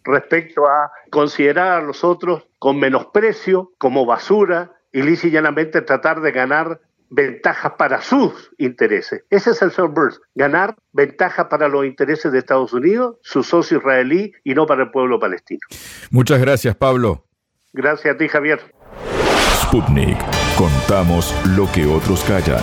respecto 0.03 0.65
a 0.65 0.91
considerar 1.11 1.83
a 1.83 1.85
los 1.85 2.03
otros 2.03 2.47
con 2.57 2.79
menosprecio, 2.79 3.73
como 3.77 4.07
basura, 4.07 4.71
y 4.91 5.01
lisa 5.01 5.27
y 5.27 5.31
llanamente 5.31 5.81
tratar 5.81 6.21
de 6.21 6.31
ganar 6.31 6.81
ventajas 7.09 7.73
para 7.77 8.01
sus 8.01 8.51
intereses. 8.57 9.23
Ese 9.29 9.51
es 9.51 9.61
el 9.61 9.71
Burns, 9.89 10.19
ganar 10.33 10.75
ventaja 10.93 11.49
para 11.49 11.67
los 11.67 11.85
intereses 11.85 12.31
de 12.31 12.39
Estados 12.39 12.73
Unidos, 12.73 13.17
su 13.21 13.43
socio 13.43 13.77
israelí 13.77 14.33
y 14.43 14.53
no 14.55 14.65
para 14.65 14.83
el 14.83 14.91
pueblo 14.91 15.19
palestino. 15.19 15.59
Muchas 16.09 16.39
gracias, 16.39 16.75
Pablo. 16.75 17.25
Gracias 17.73 18.15
a 18.15 18.17
ti, 18.17 18.27
Javier. 18.27 18.59
Sputnik. 19.61 20.17
Contamos 20.57 21.33
lo 21.55 21.69
que 21.71 21.85
otros 21.85 22.23
callan. 22.23 22.61